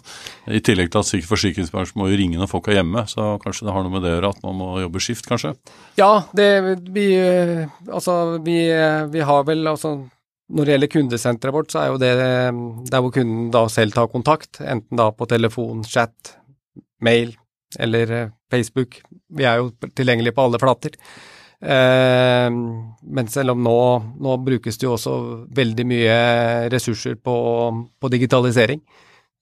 [0.51, 3.77] I tillegg til at forsikringsbransjen må jo ringe når folk er hjemme, så kanskje det
[3.77, 5.55] har noe med det å gjøre at man må jobbe skift, kanskje?
[5.95, 6.51] Ja, det
[6.91, 7.07] vi
[7.87, 8.59] Altså, vi,
[9.13, 9.95] vi har vel altså
[10.47, 12.13] når det gjelder kundesenteret vårt, så er jo det
[12.91, 16.37] der hvor kunden da selv tar kontakt, enten da på telefon, chat,
[17.03, 17.33] mail
[17.79, 19.01] eller eh, Facebook.
[19.35, 20.95] Vi er jo tilgjengelige på alle flater.
[21.59, 23.79] Eh, men selv om nå,
[24.23, 25.17] nå, brukes det jo også
[25.57, 26.17] veldig mye
[26.71, 27.35] ressurser på,
[27.99, 28.83] på digitalisering.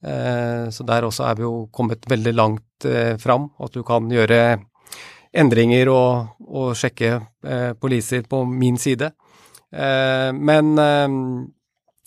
[0.05, 4.09] Eh, så der også er vi jo kommet veldig langt eh, fram, at du kan
[4.11, 4.57] gjøre
[5.35, 9.11] endringer og, og sjekke eh, poliser på min side.
[9.75, 11.07] Eh, men, eh,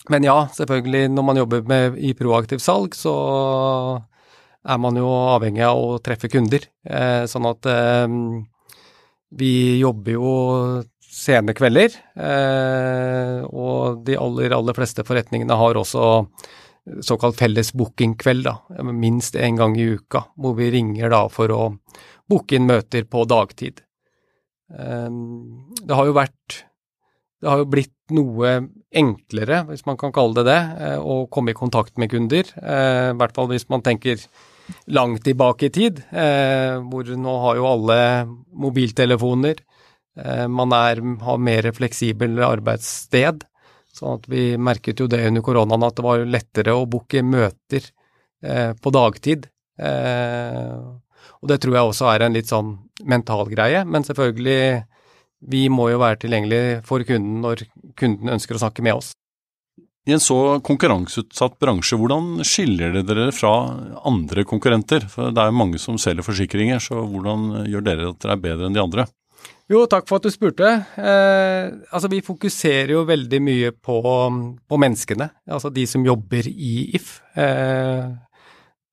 [0.09, 3.13] men ja, selvfølgelig, når man jobber med, i proaktivt salg, så
[4.69, 6.65] er man jo avhengig av å treffe kunder.
[6.83, 7.67] Eh, sånn at
[9.39, 10.31] vi jobber jo
[11.09, 11.93] sene kvelder,
[13.49, 16.05] og de aller, aller fleste forretningene har også
[17.05, 18.55] såkalt felles bookingkveld, da,
[18.89, 21.61] minst én gang i uka, hvor vi ringer da for å
[22.29, 23.83] booke inn møter på dagtid.
[24.69, 26.63] Det har jo vært
[27.39, 28.53] det har jo blitt noe
[28.89, 32.43] enklere, hvis man kan kalle det det, eh, å komme i kontakt med kunder.
[32.57, 34.19] Eh, I hvert fall hvis man tenker
[34.91, 37.99] langt tilbake i tid, eh, hvor nå har jo alle
[38.53, 39.65] mobiltelefoner.
[40.49, 43.45] Man er, har mer fleksibel arbeidssted.
[43.95, 47.85] sånn at vi merket jo det under koronaen at det var lettere å booke møter
[48.41, 49.47] på dagtid.
[49.79, 52.73] Og det tror jeg også er en litt sånn
[53.05, 54.83] mental greie, men selvfølgelig
[55.39, 57.63] vi må jo være tilgjengelig for kunden når
[57.99, 59.13] kunden ønsker å snakke med oss.
[60.07, 63.51] I en så konkurranseutsatt bransje, hvordan skiller det dere fra
[64.07, 65.05] andre konkurrenter?
[65.11, 68.45] For det er jo mange som selger forsikringer, så hvordan gjør dere at dere er
[68.47, 69.05] bedre enn de andre?
[69.69, 70.65] Jo, takk for at du spurte.
[70.97, 76.89] Eh, altså, vi fokuserer jo veldig mye på, på, menneskene, altså de som jobber i
[76.97, 77.19] If.
[77.37, 78.09] Eh,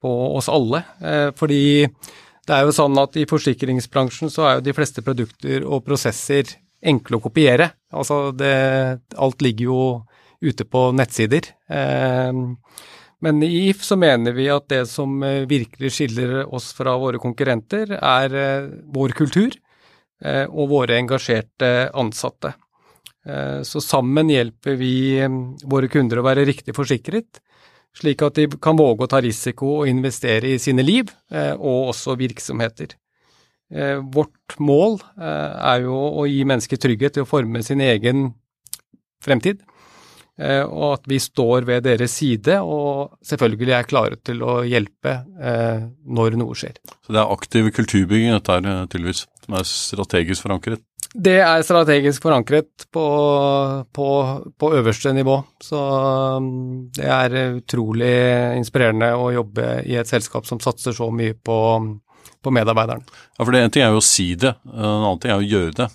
[0.03, 0.83] på oss alle.
[1.01, 1.63] Eh, fordi
[2.47, 6.53] det er jo sånn at i forsikringsbransjen så er jo de fleste produkter og prosesser
[6.87, 7.71] enkle å kopiere.
[7.91, 8.53] Altså det,
[9.19, 9.81] alt ligger jo
[10.45, 11.49] ute på nettsider.
[11.69, 12.33] Eh,
[13.25, 17.21] men i If så mener vi at det som eh, virkelig skiller oss fra våre
[17.23, 19.63] konkurrenter, er eh, vår kultur.
[20.25, 22.55] og våre engasjerte ansatte.
[23.69, 25.21] Så sammen hjelper vi
[25.69, 27.43] våre kunder å være riktig forsikret,
[27.97, 31.09] slik at de kan våge å ta risiko og investere i sine liv,
[31.57, 32.93] og også virksomheter.
[34.13, 38.29] Vårt mål er jo å gi mennesker trygghet til å forme sin egen
[39.25, 39.65] fremtid.
[40.37, 45.15] Eh, og at vi står ved deres side og selvfølgelig er klare til å hjelpe
[45.41, 46.77] eh, når noe skjer.
[47.07, 50.85] Så det er aktiv kulturbygging dette eh, tydeligvis, som er strategisk forankret?
[51.17, 53.05] Det er strategisk forankret på,
[53.97, 54.09] på,
[54.61, 55.39] på øverste nivå.
[55.65, 55.81] Så
[56.45, 58.17] mm, det er utrolig
[58.59, 61.61] inspirerende å jobbe i et selskap som satser så mye på,
[62.45, 63.07] på medarbeiderne.
[63.39, 65.49] Ja, for det En ting er jo å si det, en annen ting er å
[65.49, 65.89] gjøre det.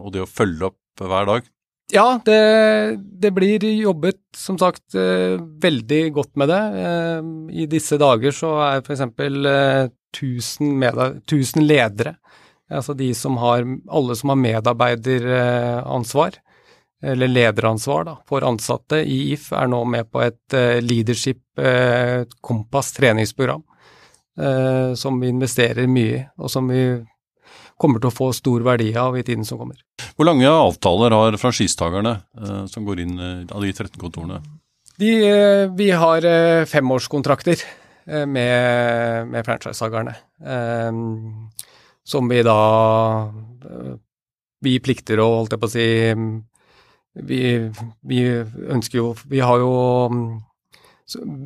[0.00, 1.52] Og det å følge opp hver dag.
[1.92, 6.62] Ja, det, det, blir jobbet som sagt eh, veldig godt med det.
[6.82, 7.28] Eh,
[7.62, 9.04] I disse dager så er f.eks.
[9.06, 12.16] Eh, 1000, ledere,
[12.70, 16.38] altså de som har, alle som har medarbeideransvar,
[17.06, 21.42] eller lederansvar da, for ansatte i If, er nå med på et leadership
[22.40, 23.62] kompass treningsprogram
[24.96, 26.80] som vi investerer mye i, og som vi
[27.80, 29.80] kommer til å få stor verdi av i tiden som kommer.
[30.16, 34.40] Hvor lange avtaler har franchisetakerne eh, som går inn eh, av de 13 kontorene?
[34.96, 40.16] De, eh, vi har eh, femårskontrakter eh, med, med franchisetakerne.
[40.40, 41.02] Eh,
[42.06, 42.58] som vi da
[44.64, 45.86] Vi plikter å, holdt jeg på å si
[47.26, 47.40] vi,
[48.06, 49.72] vi ønsker jo Vi har jo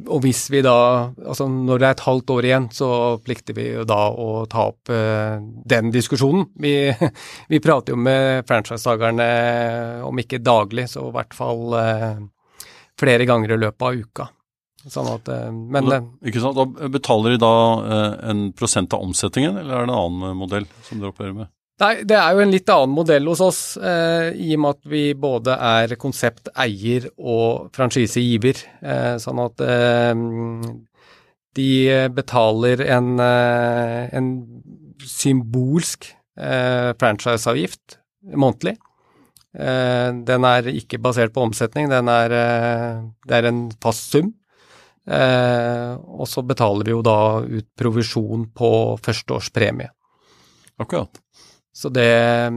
[0.09, 0.75] og hvis vi da
[1.13, 2.89] Altså når det er et halvt år igjen, så
[3.25, 5.37] plikter vi jo da å ta opp uh,
[5.69, 6.47] den diskusjonen.
[6.57, 6.73] Vi,
[7.53, 9.29] vi, prater jo med franchisetakerne
[10.09, 12.23] om ikke daglig, så i hvert fall uh,
[13.01, 14.31] flere ganger i løpet av uka.
[14.89, 16.57] Sånn at, uh, men da, Ikke sant.
[16.57, 17.55] Da betaler de da
[18.33, 21.51] en prosent av omsetningen, eller er det en annen modell som dere opererer med?
[21.81, 24.89] Nei, det er jo en litt annen modell hos oss, eh, i og med at
[24.93, 28.61] vi både er konsepteier og franchisegiver.
[28.85, 30.13] Eh, sånn at eh,
[31.57, 31.71] de
[32.13, 34.29] betaler en, eh, en
[35.09, 37.97] symbolsk eh, franchiseavgift
[38.29, 38.77] månedlig.
[39.57, 42.37] Eh, den er ikke basert på omsetning, den er,
[43.25, 44.35] det er en fast sum.
[45.11, 48.69] Og så betaler vi jo da ut provisjon på
[49.03, 49.89] førsteårspremie.
[50.81, 51.19] Akkurat.
[51.73, 52.53] Så det,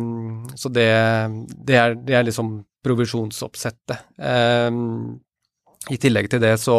[0.55, 0.89] så det,
[1.57, 4.09] det, er, det er, liksom provisjonsoppsettet.
[4.19, 4.69] Eh,
[5.93, 6.77] I tillegg til det så,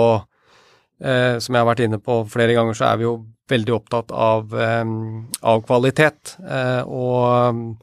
[1.01, 3.15] eh, som jeg har vært inne på flere ganger, så er vi jo
[3.51, 6.39] veldig opptatt av, um, av kvalitet.
[6.41, 7.75] Uh, og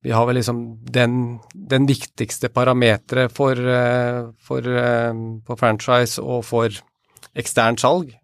[0.00, 1.18] vi har vel liksom den,
[1.52, 4.64] den viktigste parameteret for, uh, for,
[5.44, 6.72] for, franchise og for
[7.36, 8.14] eksternt salg.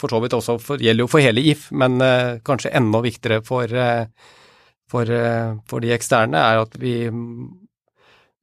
[0.00, 1.98] For så vidt også for, gjelder jo for hele If, men
[2.46, 3.72] kanskje enda viktigere for
[4.94, 6.94] for, eh, for, de eksterne, er at vi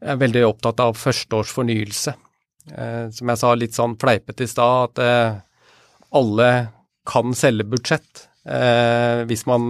[0.01, 2.15] er veldig opptatt av førsteårs fornyelse.
[2.71, 5.39] Eh, som jeg sa litt sånn fleipete i stad, at eh,
[6.17, 6.51] alle
[7.07, 9.65] kan selge budsjett hvis man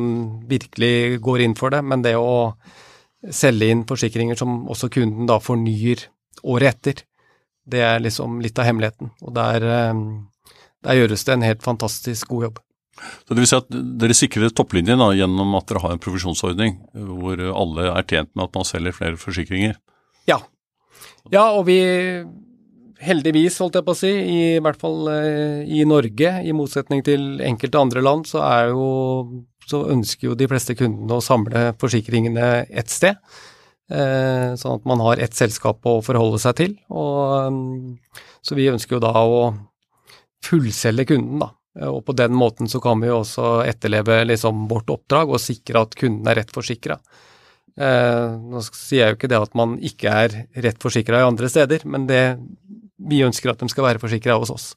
[0.48, 2.54] virkelig går inn for det, men det å
[3.36, 6.06] selge inn forsikringer som også kunden da fornyer
[6.48, 7.02] året etter,
[7.68, 9.12] det er liksom litt av hemmeligheten.
[9.28, 9.66] Og der,
[10.86, 12.62] der gjøres det en helt fantastisk god jobb.
[13.02, 13.70] Så det vil si at
[14.02, 18.50] Dere sikrer topplinjen da, gjennom at dere har en provisjonsordning hvor alle er tjent med
[18.50, 19.78] at man selger flere forsikringer?
[20.30, 20.42] Ja.
[21.32, 21.80] Ja, og vi
[23.02, 27.42] heldigvis, holdt jeg på å si, i hvert fall eh, i Norge, i motsetning til
[27.46, 32.94] enkelte andre land, så, jo, så ønsker jo de fleste kundene å samle forsikringene ett
[32.94, 33.18] sted.
[33.92, 36.78] Eh, sånn at man har ett selskap å forholde seg til.
[36.94, 39.42] Og, mm, så vi ønsker jo da å
[40.46, 41.52] fullselge kunden, da.
[41.80, 45.42] Eh, og på den måten så kan vi jo også etterleve liksom vårt oppdrag og
[45.42, 47.00] sikre at kunden er rett forsikra.
[47.80, 51.50] Eh, nå sier jeg jo ikke det at man ikke er rett forsikra i andre
[51.52, 52.24] steder, men det,
[53.10, 54.72] vi ønsker at de skal være forsikra hos oss.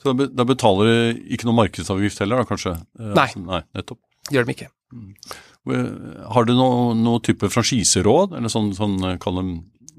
[0.00, 2.76] Så da betaler de ikke noe markedsavgift heller, da kanskje?
[3.00, 3.26] Eh, Nei.
[3.26, 4.02] Altså, nei, nettopp.
[4.32, 4.70] Gjør de ikke.
[4.92, 5.12] Mm.
[6.32, 9.44] Har du noen noe type franchiseråd, eller sånn, sånn kall det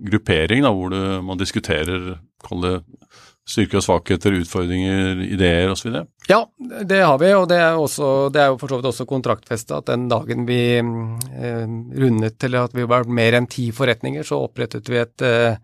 [0.10, 2.74] gruppering, da, hvor det, man diskuterer kall det
[3.49, 5.95] styrker og svakheter, utfordringer, ideer osv.?
[6.29, 6.43] Ja,
[6.85, 9.79] det har vi, og det er, også, det er jo for så vidt også kontraktfesta
[9.81, 11.65] at den dagen vi eh,
[12.03, 15.57] rundet til at vi var mer enn ti forretninger, så opprettet vi et eh,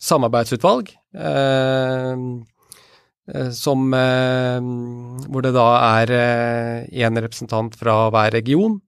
[0.00, 0.92] samarbeidsutvalg.
[1.14, 2.14] Eh,
[3.30, 4.60] eh som, eh,
[5.30, 5.68] hvor det da
[6.00, 6.14] er
[6.90, 8.80] én eh, representant fra hver region,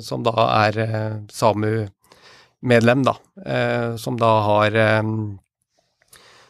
[0.00, 0.32] som da
[0.64, 0.76] er
[1.28, 3.12] SAMU-medlem, da.
[4.00, 4.78] som da har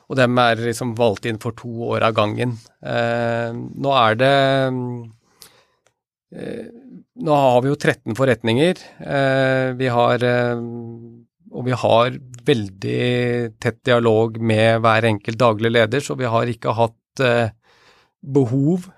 [0.08, 2.56] og dem er liksom valgt inn for to år av gangen.
[2.84, 4.34] Eh, nå er det
[6.34, 6.64] eh,
[7.24, 8.80] nå har vi jo 13 forretninger.
[9.78, 10.24] Vi har
[11.54, 12.16] og vi har
[12.48, 13.04] veldig
[13.62, 17.22] tett dialog med hver enkelt daglig leder, så vi har ikke hatt
[18.18, 18.88] behov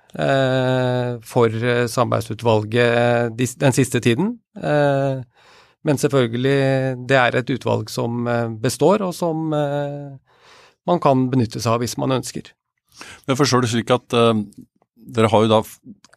[1.29, 4.33] for samarbeidsutvalget den siste tiden.
[4.57, 8.25] Men selvfølgelig, det er et utvalg som
[8.65, 9.53] består, og som
[10.89, 12.53] man kan benytte seg av hvis man ønsker.
[13.29, 14.35] Jeg forstår det slik at uh,
[14.97, 15.63] dere har jo da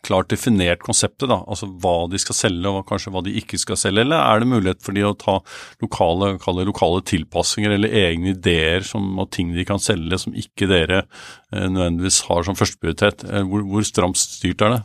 [0.06, 3.78] klart definert konseptet, da, altså hva de skal selge og kanskje hva de ikke skal
[3.80, 5.36] selge, eller er det mulighet for de å ta
[5.84, 6.38] lokale,
[6.70, 11.68] lokale tilpassinger eller egne ideer som, og ting de kan selge som ikke dere uh,
[11.68, 13.28] nødvendigvis har som førsteprioritet?
[13.28, 14.82] Uh, hvor, hvor stramt styrt er det?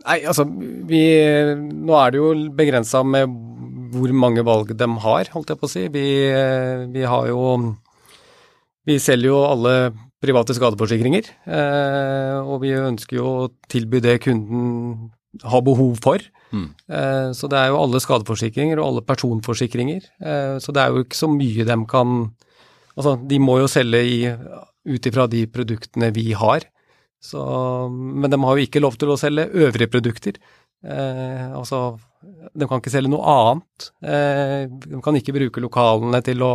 [0.00, 0.46] Nei, altså
[0.88, 1.00] vi
[1.60, 3.28] Nå er det jo begrensa med
[3.92, 5.82] hvor mange valg de har, holdt jeg på å si.
[5.92, 6.04] Vi,
[6.94, 7.40] vi har jo
[8.90, 9.74] vi selger jo alle
[10.20, 15.08] private skadeforsikringer, eh, og vi ønsker jo å tilby det kunden
[15.46, 16.22] har behov for.
[16.50, 16.68] Mm.
[16.90, 20.08] Eh, så det er jo alle skadeforsikringer og alle personforsikringer.
[20.20, 22.22] Eh, så det er jo ikke så mye de kan
[22.98, 24.34] Altså, de må jo selge
[24.84, 26.66] ut ifra de produktene vi har.
[27.22, 27.40] Så,
[27.88, 30.40] men de har jo ikke lov til å selge øvrige produkter.
[30.84, 33.90] Eh, altså, de kan ikke selge noe annet.
[34.04, 36.52] Eh, de kan ikke bruke lokalene til å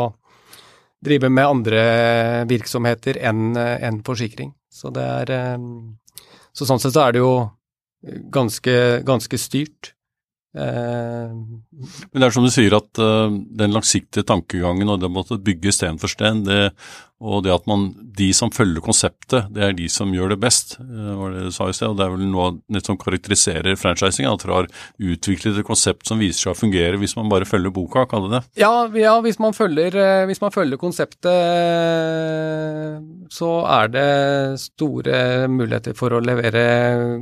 [1.06, 1.82] drive med andre
[2.50, 4.54] virksomheter enn en forsikring.
[4.72, 5.68] Så det er eh,
[6.56, 7.34] Så sånn sett så er det jo
[8.32, 9.92] ganske, ganske styrt.
[10.56, 15.74] Eh, Men det er som du sier at den langsiktige tankegangen og det måtte bygge
[15.76, 16.72] sten for sten, det,
[17.26, 20.76] og det at man, de som følger konseptet, det er de som gjør det best,
[20.78, 21.90] uh, var det du sa i sted.
[21.90, 24.70] og Det er vel noe nett som karakteriserer franchising, at dere har
[25.02, 28.44] utviklet et konsept som viser seg å fungere hvis man bare følger boka, kaller det
[28.62, 29.98] Ja, ja hvis, man følger,
[30.30, 31.34] hvis man følger konseptet,
[33.34, 34.10] så er det
[34.62, 35.20] store
[35.52, 36.66] muligheter for å levere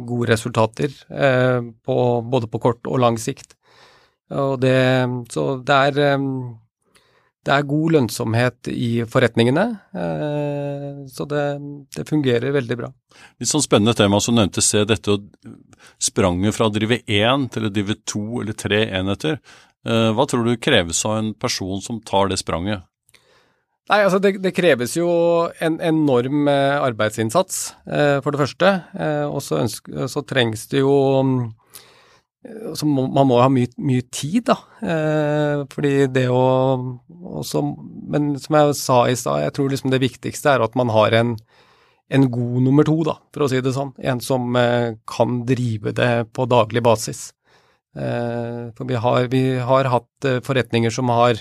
[0.04, 1.98] gode resultater, uh, på,
[2.28, 3.56] både på kort og lang sikt.
[4.34, 4.78] Og det,
[5.34, 6.20] så det er,
[7.44, 9.66] det er god lønnsomhet i forretningene,
[10.00, 11.44] eh, så det,
[11.96, 12.90] det fungerer veldig bra.
[13.42, 15.18] Litt sånn spennende tema som nevnte se dette
[16.02, 19.42] spranget fra å drive én til å drive to eller tre enheter.
[19.84, 22.88] Eh, hva tror du kreves av en person som tar det spranget?
[23.92, 25.10] Nei, altså det, det, kreves jo
[25.60, 27.66] en enorm eh, arbeidsinnsats,
[28.24, 28.70] for det første.
[29.28, 29.66] Og så,
[30.08, 30.96] så trengs det jo
[32.76, 34.58] så må, man må ha mye, mye tid, da.
[34.84, 36.44] Eh, fordi det å
[37.34, 37.62] også,
[38.12, 41.16] Men som jeg sa i stad, jeg tror liksom det viktigste er at man har
[41.18, 41.38] en,
[42.12, 43.94] en, god nummer to, da, for å si det sånn.
[44.04, 47.32] En som eh, kan drive det på daglig basis.
[47.96, 51.40] Eh, for vi har, vi har hatt eh, forretninger som har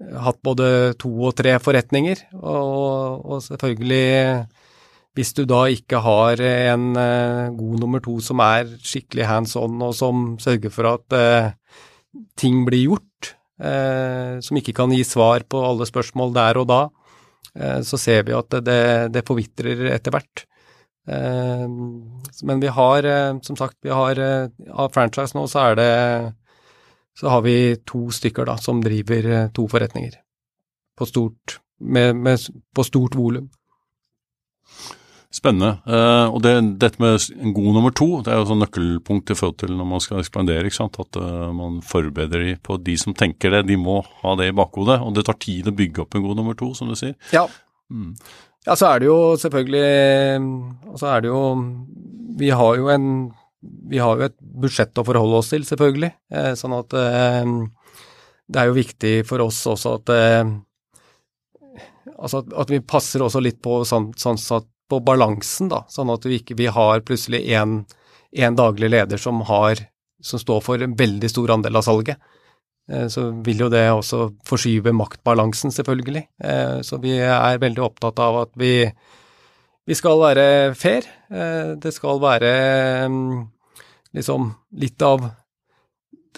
[0.00, 4.48] hatt både to og tre forretninger, og, og selvfølgelig
[5.18, 9.80] hvis du da ikke har en uh, god nummer to som er skikkelig hands on,
[9.82, 11.50] og som sørger for at eh,
[12.38, 13.32] ting blir gjort,
[13.62, 16.82] eh, som ikke kan gi svar på alle spørsmål der og da,
[17.82, 20.44] så ser vi at det, det forvitrer etter hvert.
[22.46, 23.08] men vi har,
[23.42, 24.20] som sagt, vi har
[24.70, 25.88] av franchise nå, så er det
[27.18, 30.14] så har vi to stykker da, som driver to forretninger
[30.94, 32.38] på stort, med, med,
[32.70, 33.50] på stort volum.
[35.30, 35.76] Spennende.
[35.86, 36.52] Uh, og det,
[36.82, 39.86] dette med en god nummer to, det er jo sånn nøkkelpunkt i forhold til når
[39.92, 40.66] man skal ekspandere.
[40.66, 40.98] ikke sant?
[40.98, 43.68] At uh, man forbereder de på de som tenker det.
[43.68, 44.98] De må ha det i bakhodet.
[45.06, 47.14] Og det tar tid å bygge opp en god nummer to, som du sier.
[47.34, 47.46] Ja.
[47.94, 48.16] Mm.
[48.66, 49.84] Ja, så er det jo selvfølgelig
[50.92, 51.40] Og så er det jo
[52.38, 53.06] Vi har jo en
[53.88, 56.10] Vi har jo et budsjett å forholde oss til, selvfølgelig.
[56.32, 57.50] Eh, sånn at eh,
[58.50, 60.52] det er jo viktig for oss også at eh,
[62.14, 66.10] Altså at, at vi passer også litt på sånn, sånn at på balansen, da, sånn
[66.12, 69.80] at vi ikke vi har plutselig én daglig leder som, har,
[70.22, 72.20] som står for en veldig stor andel av salget.
[72.90, 76.24] Eh, så vil jo det også forskyve maktbalansen, selvfølgelig.
[76.42, 78.74] Eh, så vi er veldig opptatt av at vi,
[79.86, 80.46] vi skal være
[80.78, 81.06] fair.
[81.30, 82.54] Eh, det skal være
[83.10, 83.44] mm,
[84.18, 85.30] liksom litt av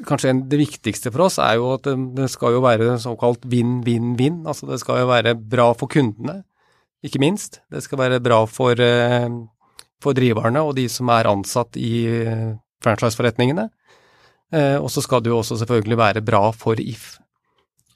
[0.09, 4.38] Kanskje det viktigste for oss er jo at det skal jo være såkalt vinn-vinn-vinn.
[4.48, 6.38] Altså det skal jo være bra for kundene
[7.03, 7.61] ikke minst.
[7.70, 9.28] Det skal være bra for, eh,
[10.03, 13.68] for driverne og de som er ansatt i eh, franchiseforretningene.
[14.53, 17.18] Eh, og så skal det jo også selvfølgelig være bra for If.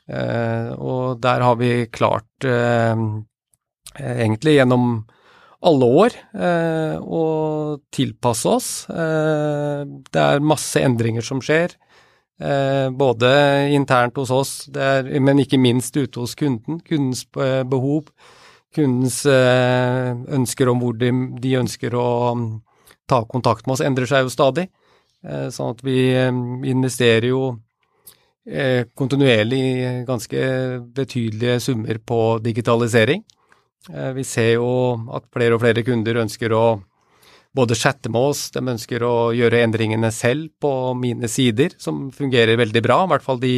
[0.07, 2.45] Og der har vi klart,
[3.99, 4.85] egentlig gjennom
[5.67, 6.15] alle år,
[7.03, 7.25] å
[7.91, 8.69] tilpasse oss.
[8.87, 11.75] Det er masse endringer som skjer.
[12.95, 13.33] Både
[13.75, 16.79] internt hos oss, er, men ikke minst ute hos kunden.
[16.87, 18.07] Kundens behov
[18.75, 21.13] kundens eh, ønsker om hvor de,
[21.43, 22.49] de, ønsker å mm,
[23.09, 24.69] ta kontakt med oss, endrer seg jo stadig.
[25.27, 26.13] Sånn at vi
[26.71, 27.57] investerer jo
[28.95, 30.43] kontinuerlig ganske
[30.95, 33.25] betydelige summer på digitalisering.
[34.15, 34.69] Vi ser jo
[35.17, 36.67] at flere og flere kunder ønsker å
[37.57, 42.59] både chatte med oss, de ønsker å gjøre endringene selv på mine sider, som fungerer
[42.61, 43.03] veldig bra.
[43.05, 43.57] I hvert fall de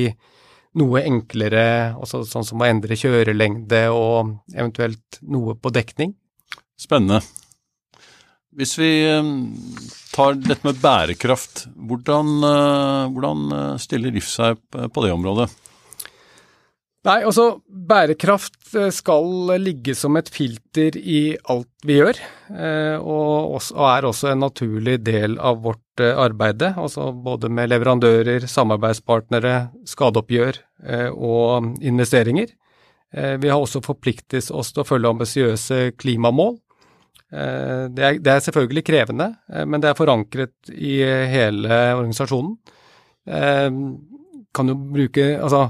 [0.78, 6.12] noe enklere, altså sånn som å endre kjørelengde og eventuelt noe på dekning.
[6.78, 7.22] Spennende.
[8.58, 9.32] Hvis vi eh,
[10.14, 15.48] tar dette med bærekraft, hvordan, eh, hvordan eh, stiller RIF seg på det området?
[17.08, 22.18] Nei, altså bærekraft eh, skal ligge som et filter i alt vi gjør,
[22.52, 26.74] eh, og, er også en naturlig del av vårt eh, arbeide.
[26.76, 29.54] Altså både med leverandører, samarbeidspartnere,
[29.88, 30.60] skadeoppgjør
[31.16, 32.52] og investeringer.
[33.10, 36.52] Vi har også forpliktet oss til å følge ambisiøse klimamål.
[37.32, 39.26] Det er, det er selvfølgelig krevende,
[39.66, 41.00] men det er forankret i
[41.32, 42.52] hele organisasjonen.
[44.54, 45.64] Kan jo bruke Altså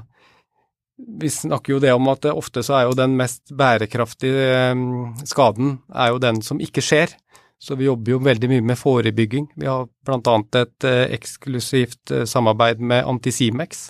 [0.99, 5.79] vi snakker jo det om at ofte så er jo den mest bærekraftige ehm, skaden
[5.95, 7.15] er jo den som ikke skjer.
[7.59, 9.49] Så vi jobber jo veldig mye med forebygging.
[9.59, 10.35] Vi har bl.a.
[10.61, 13.89] et eh, eksklusivt eh, samarbeid med Antisimex,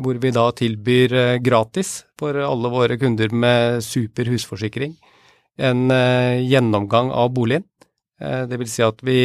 [0.00, 4.96] hvor vi da tilbyr eh, gratis for alle våre kunder med super husforsikring
[5.56, 5.88] en
[6.44, 7.62] gjennomgang av boligen.
[8.20, 9.16] Det vil si at vi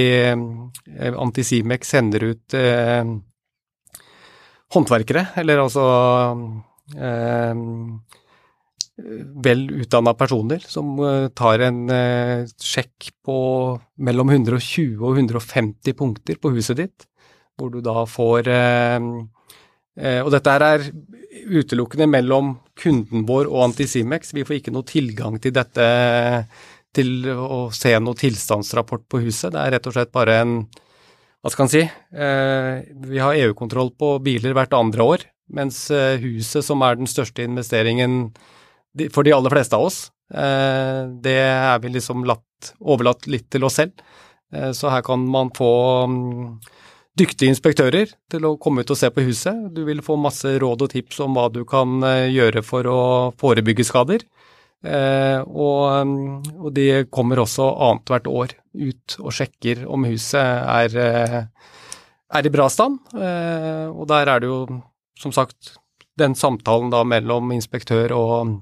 [1.20, 2.56] Antisimex sender ut
[4.72, 6.44] håndverkere, eller altså eh,
[9.44, 13.38] vel utdanna personer som eh, tar en eh, sjekk på
[14.06, 17.08] mellom 120 og 150 punkter på huset ditt,
[17.58, 19.00] hvor du da får eh,
[19.98, 20.86] eh, Og dette er
[21.48, 24.34] utelukkende mellom kunden vår og Antisimex.
[24.36, 25.88] Vi får ikke noe tilgang til dette
[26.92, 29.54] til å se noe tilstandsrapport på huset.
[29.54, 30.56] Det er rett og slett bare en
[31.42, 35.24] hva skal en si, eh, vi har EU-kontroll på biler hvert andre år,
[35.56, 38.32] mens eh, huset, som er den største investeringen
[39.14, 40.02] for de aller fleste av oss,
[40.34, 43.96] eh, det er vi liksom latt, overlatt litt til oss selv.
[44.54, 45.72] Eh, så her kan man få
[46.12, 46.46] mm,
[47.20, 49.68] dyktige inspektører til å komme ut og se på huset.
[49.76, 52.00] Du vil få masse råd og tips om hva du kan
[52.32, 53.02] gjøre for å
[53.40, 54.26] forebygge skader.
[54.82, 60.96] Og, mm, og de kommer også annethvert år ut og sjekker om huset er,
[62.34, 62.98] er i bra stand.
[63.14, 64.64] Og der er det jo
[65.22, 65.76] som sagt,
[66.18, 68.58] den samtalen da mellom inspektør og,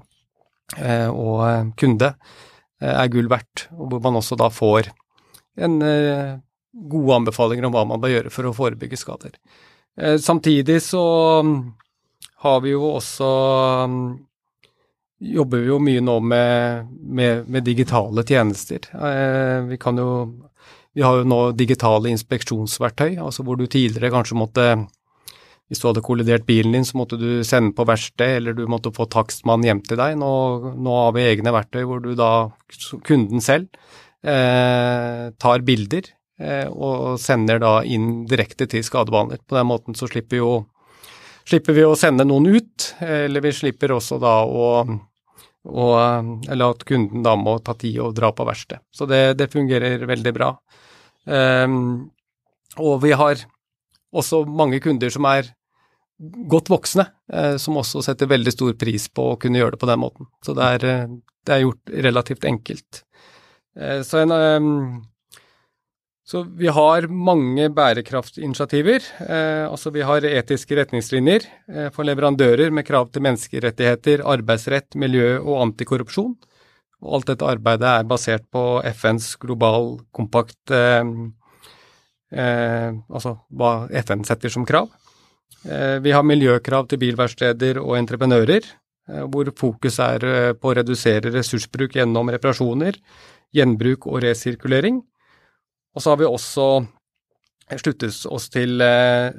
[0.76, 2.12] eh, og eh, kunde
[2.80, 4.92] eh, er gull verdt, og hvor man også da får
[5.60, 9.34] en gode anbefalinger om hva man bør gjøre for å forebygge skader.
[10.22, 11.02] Samtidig så
[11.44, 11.56] mm,
[12.46, 13.30] har vi jo også
[13.90, 14.06] mm,
[15.34, 18.86] jobber vi jo mye nå med, med, med digitale tjenester.
[19.66, 20.12] Vi kan jo
[20.96, 24.64] vi har jo nå digitale inspeksjonsverktøy, altså hvor du tidligere kanskje måtte
[25.70, 28.90] hvis du hadde kollidert bilen din, så måtte du sende på verksted, eller du måtte
[28.94, 30.16] få takstmann hjem til deg.
[30.18, 30.30] Nå,
[30.74, 32.30] nå, har vi egne verktøy hvor du da,
[33.06, 33.68] kunden selv,
[34.26, 36.10] eh, tar bilder
[36.42, 39.38] eh, og sender da inn direkte til skadebehandler.
[39.46, 40.56] På den måten så slipper, jo,
[41.46, 44.66] slipper vi å sende noen ut, eller vi slipper også da å
[45.68, 48.80] og, eller at kunden da må ta tid og dra på verksted.
[48.96, 50.54] Så det, det, fungerer veldig bra.
[51.28, 52.08] Um,
[52.80, 53.42] og vi har
[54.10, 55.50] også mange kunder som er
[56.20, 59.88] godt voksne, eh, som også setter veldig stor pris på å kunne gjøre det på
[59.90, 60.28] den måten.
[60.44, 61.14] Så det er, eh,
[61.46, 63.02] det er gjort relativt enkelt.
[63.78, 65.02] Eh, så, en,
[66.24, 69.00] så, vi har mange bærekraftinitiativer.
[69.70, 71.46] Altså vi har etiske retningslinjer
[71.94, 76.36] for leverandører med krav til menneskerettigheter, arbeidsrett, miljø og antikorrupsjon.
[77.00, 78.62] Og alt dette arbeidet er basert på
[78.92, 81.04] FNs global kompakt eh,
[82.36, 83.72] eh, Altså hva
[84.04, 84.90] FN setter som krav.
[85.64, 88.64] Eh, vi har miljøkrav til bilverksteder og entreprenører,
[89.10, 92.96] eh, hvor fokus er eh, på å redusere ressursbruk gjennom reparasjoner,
[93.52, 95.02] gjenbruk og resirkulering.
[95.94, 96.86] Og så har vi også
[97.80, 98.82] sluttet oss til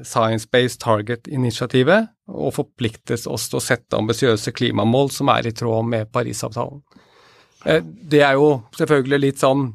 [0.08, 5.90] Science Based Target-initiativet og forpliktes oss til å sette ambisiøse klimamål som er i tråd
[5.92, 6.80] med Parisavtalen.
[7.84, 9.68] Det er jo selvfølgelig litt sånn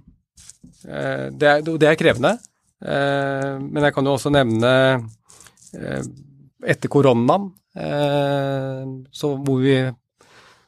[0.82, 2.32] Det er, det er krevende,
[2.80, 4.72] men jeg kan jo også nevne
[6.66, 9.78] etter koronaen, eh, så hvor vi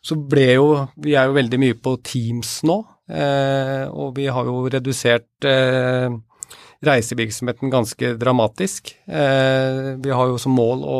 [0.08, 0.68] så ble jo
[1.02, 2.78] Vi er jo veldig mye på Teams nå,
[3.10, 6.08] eh, og vi har jo redusert eh,
[6.86, 8.94] reisevirksomheten ganske dramatisk.
[9.04, 10.98] vi har jo som mål å,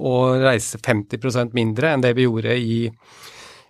[0.00, 2.78] å reise 50% mindre enn det vi gjorde i,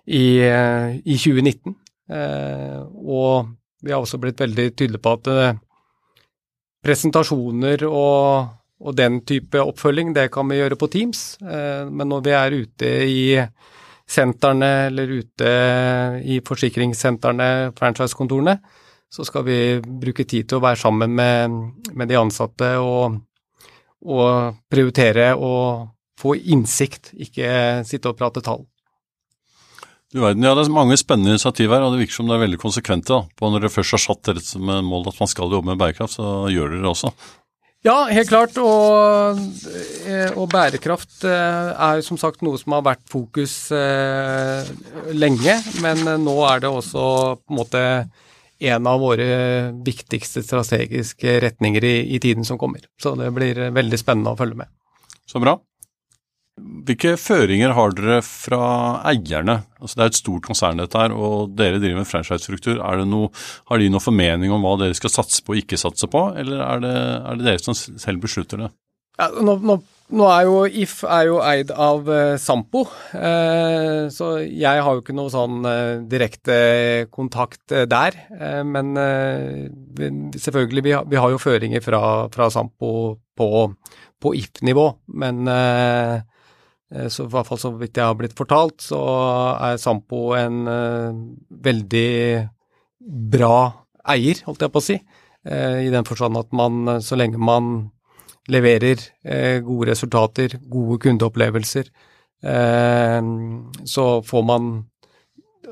[0.07, 1.75] i, i 2019.
[3.03, 3.51] og
[3.83, 5.59] vi har også blitt veldig tydelige på at
[6.87, 11.39] presentasjoner og, og, den type oppfølging, det kan vi gjøre på Teams.
[11.43, 13.23] Eh, men når vi er ute i
[14.09, 15.53] sentrene eller ute
[16.25, 18.57] i forsikringssentrene, franchisekontorene,
[19.09, 21.61] så skal vi bruke tid til å være sammen med,
[21.97, 23.19] med de ansatte og,
[24.05, 28.67] og prioritere og få innsikt, ikke sitte og prate tall.
[30.09, 32.47] Du verden, ja, Det er mange spennende initiativ her, og det virker som det er
[32.47, 33.13] veldig konsekvente.
[33.13, 36.17] da, Når dere først har satt dere som mål at man skal jobbe med bærekraft,
[36.17, 37.13] så gjør dere det også.
[37.89, 38.57] Ja, helt klart.
[38.61, 39.39] Og,
[40.05, 44.69] eh, og bærekraft eh, er som sagt noe som har vært fokus eh,
[45.17, 45.55] lenge.
[45.81, 47.05] Men nå er det også
[47.41, 47.85] på en måte
[48.59, 49.29] en av våre
[49.87, 52.85] viktigste strategiske retninger i, i tiden som kommer.
[53.01, 54.75] Så det blir veldig spennende å følge med.
[55.29, 55.57] Så bra.
[56.89, 58.63] Hvilke føringer har dere fra
[59.11, 59.61] eierne?
[59.79, 62.83] Altså Det er et stort konsern dette her, og dere driver med franchisestruktur.
[62.83, 66.65] Har de noen formening om hva dere skal satse på og ikke satse på, eller
[66.65, 68.73] er det, er det dere som selv beslutter det?
[69.19, 69.75] Ja, nå, nå,
[70.15, 75.03] nå, er jo If er jo eid av uh, Sampo, uh, så jeg har jo
[75.03, 76.59] ikke noe sånn uh, direkte
[77.11, 78.15] kontakt der.
[78.65, 78.95] men
[80.39, 82.01] selvfølgelig, vi har, vi har, jo føringer fra,
[82.31, 82.93] fra Sampo
[83.37, 83.49] på,
[84.23, 84.87] på If-nivå.
[85.19, 85.51] Men
[86.89, 88.99] så i hvert fall så vidt jeg har blitt fortalt, så
[89.61, 91.19] er Sampo en uh,
[91.69, 92.49] veldig
[93.35, 93.59] bra
[94.09, 94.97] eier, holdt jeg på å si.
[95.45, 97.91] Uh, I den forstand at man, så lenge man
[98.49, 99.03] leverer
[99.61, 101.91] gode resultater, gode kundeopplevelser,
[103.93, 104.71] så får man,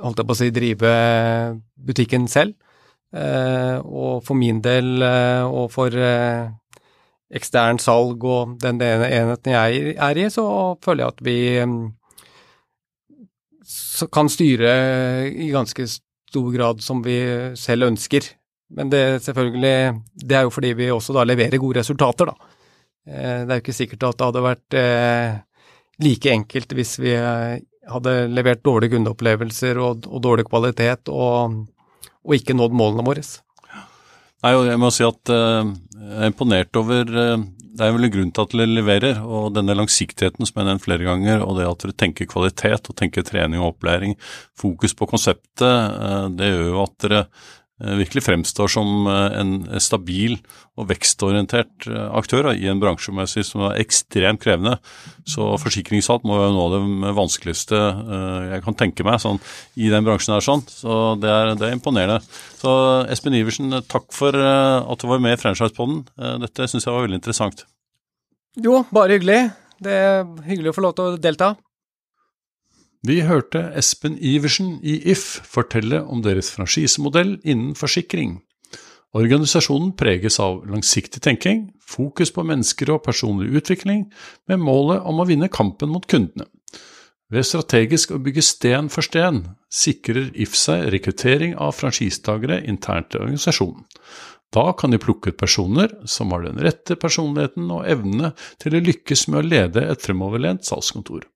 [0.02, 0.90] holdt jeg på å si, drive
[1.88, 2.52] butikken selv.
[3.16, 5.00] og for min del,
[5.48, 5.96] og for
[7.34, 10.46] ekstern salg og den enheten jeg er i, så
[10.84, 11.78] føler jeg at vi mm,
[14.14, 14.74] kan styre
[15.30, 17.18] i ganske stor grad som vi
[17.58, 18.28] selv ønsker.
[18.76, 22.34] Men det selvfølgelig Det er jo fordi vi også da leverer gode resultater, da.
[23.06, 25.38] Eh, det er jo ikke sikkert at det hadde vært eh,
[26.02, 31.60] like enkelt hvis vi eh, hadde levert dårlige kundeopplevelser og, og dårlig kvalitet og,
[32.26, 33.22] og ikke nådd målene våre.
[34.42, 35.30] Nei, jeg må si at
[36.06, 37.44] jeg er imponert over uh,
[37.76, 40.70] Det er vel en grunn til at dere leverer, og denne langsiktigheten som jeg har
[40.70, 44.16] nevnt flere ganger, og det at dere tenker kvalitet og tenker trening og opplæring,
[44.56, 49.80] fokus på konseptet, uh, det gjør jo at dere Eh, virkelig fremstår som eh, en
[49.82, 50.38] stabil
[50.80, 54.78] og vekstorientert eh, aktør i en bransje som er ekstremt krevende.
[55.28, 59.40] Så forsikringssalg må noe av det vanskeligste jeg kan tenke meg sånn,
[59.76, 60.36] i den bransjen.
[60.36, 60.64] her sånn.
[60.70, 62.20] Så det er, det er, imponerende.
[62.56, 62.72] Så
[63.12, 66.04] Espen Iversen, takk for at du var med i Franchisepoden.
[66.42, 67.66] Dette syns jeg var veldig interessant.
[68.62, 69.40] Jo, bare hyggelig.
[69.82, 71.54] Det er hyggelig å få lov til å delta.
[73.04, 78.40] Vi hørte Espen Iversen i If fortelle om deres franchisemodell innen forsikring.
[79.16, 84.06] Organisasjonen preges av langsiktig tenking, fokus på mennesker og personlig utvikling,
[84.48, 86.48] med målet om å vinne kampen mot kundene.
[87.32, 89.42] Ved strategisk å bygge sten for sten
[89.72, 93.86] sikrer If seg rekruttering av franchisetagere internt i organisasjonen.
[94.54, 98.30] Da kan de plukke ut personer som har den rette personligheten og evnene
[98.62, 101.26] til å lykkes med å lede et fremoverlent salgskontor.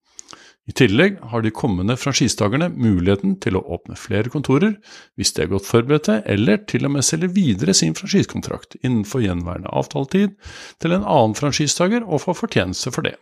[0.68, 4.76] I tillegg har de kommende franchisetakerne muligheten til å åpne flere kontorer
[5.18, 9.72] hvis de er godt forberedte, eller til og med selge videre sin franchisekontrakt innenfor gjenværende
[9.72, 10.36] avtaletid
[10.82, 13.16] til en annen franchisetaker og få fortjeneste for det.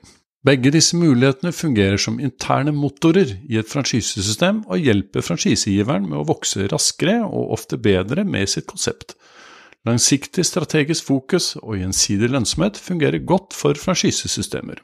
[0.46, 6.28] Begge disse mulighetene fungerer som interne motorer i et franchisesystem og hjelper franchisegiveren med å
[6.28, 9.16] vokse raskere og ofte bedre med sitt konsept.
[9.86, 14.82] Langsiktig strategisk fokus og gjensidig lønnsomhet fungerer godt for franchisesystemer.